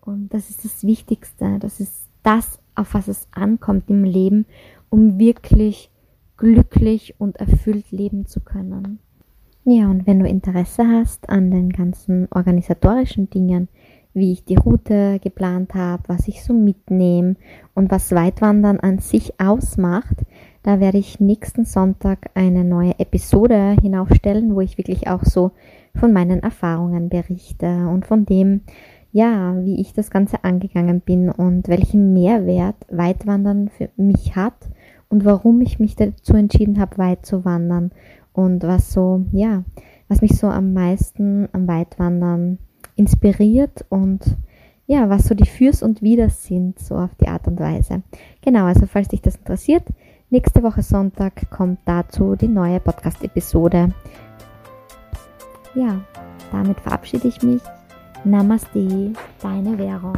Und 0.00 0.32
das 0.34 0.50
ist 0.50 0.64
das 0.64 0.84
Wichtigste. 0.84 1.58
Das 1.58 1.80
ist 1.80 2.08
das, 2.22 2.60
auf 2.74 2.94
was 2.94 3.08
es 3.08 3.28
ankommt 3.30 3.88
im 3.90 4.04
Leben, 4.04 4.46
um 4.90 5.18
wirklich 5.18 5.90
glücklich 6.36 7.14
und 7.18 7.36
erfüllt 7.36 7.90
leben 7.90 8.26
zu 8.26 8.40
können. 8.40 9.00
Ja, 9.70 9.90
und 9.90 10.06
wenn 10.06 10.18
du 10.18 10.26
Interesse 10.26 10.88
hast 10.88 11.28
an 11.28 11.50
den 11.50 11.68
ganzen 11.68 12.26
organisatorischen 12.30 13.28
Dingen, 13.28 13.68
wie 14.14 14.32
ich 14.32 14.46
die 14.46 14.56
Route 14.56 15.20
geplant 15.22 15.74
habe, 15.74 16.04
was 16.06 16.26
ich 16.26 16.42
so 16.42 16.54
mitnehme 16.54 17.36
und 17.74 17.90
was 17.90 18.12
Weitwandern 18.12 18.80
an 18.80 18.98
sich 18.98 19.38
ausmacht, 19.38 20.24
da 20.62 20.80
werde 20.80 20.96
ich 20.96 21.20
nächsten 21.20 21.66
Sonntag 21.66 22.30
eine 22.32 22.64
neue 22.64 22.98
Episode 22.98 23.76
hinaufstellen, 23.78 24.54
wo 24.54 24.62
ich 24.62 24.78
wirklich 24.78 25.06
auch 25.06 25.24
so 25.24 25.50
von 25.94 26.14
meinen 26.14 26.42
Erfahrungen 26.42 27.10
berichte 27.10 27.88
und 27.88 28.06
von 28.06 28.24
dem, 28.24 28.62
ja, 29.12 29.54
wie 29.66 29.82
ich 29.82 29.92
das 29.92 30.10
Ganze 30.10 30.44
angegangen 30.44 31.02
bin 31.02 31.28
und 31.28 31.68
welchen 31.68 32.14
Mehrwert 32.14 32.86
Weitwandern 32.90 33.68
für 33.68 33.90
mich 33.98 34.34
hat 34.34 34.70
und 35.10 35.26
warum 35.26 35.60
ich 35.60 35.78
mich 35.78 35.94
dazu 35.94 36.34
entschieden 36.34 36.80
habe, 36.80 36.96
weit 36.96 37.26
zu 37.26 37.44
wandern 37.44 37.90
und 38.38 38.62
was 38.62 38.92
so, 38.92 39.24
ja, 39.32 39.64
was 40.06 40.22
mich 40.22 40.38
so 40.38 40.46
am 40.46 40.72
meisten 40.72 41.48
am 41.52 41.66
Weitwandern 41.66 42.58
inspiriert 42.94 43.84
und 43.88 44.36
ja, 44.86 45.10
was 45.10 45.24
so 45.24 45.34
die 45.34 45.48
Fürs 45.48 45.82
und 45.82 46.02
Widers 46.02 46.44
sind, 46.44 46.78
so 46.78 46.94
auf 46.94 47.10
die 47.20 47.26
Art 47.26 47.48
und 47.48 47.58
Weise. 47.58 48.02
Genau, 48.40 48.66
also 48.66 48.86
falls 48.86 49.08
dich 49.08 49.22
das 49.22 49.34
interessiert, 49.34 49.82
nächste 50.30 50.62
Woche 50.62 50.82
Sonntag 50.82 51.50
kommt 51.50 51.80
dazu 51.84 52.36
die 52.36 52.46
neue 52.46 52.78
Podcast-Episode. 52.78 53.92
Ja, 55.74 56.00
damit 56.52 56.78
verabschiede 56.78 57.26
ich 57.26 57.42
mich. 57.42 57.62
Namaste, 58.22 59.14
deine 59.42 59.76
Währung. 59.78 60.16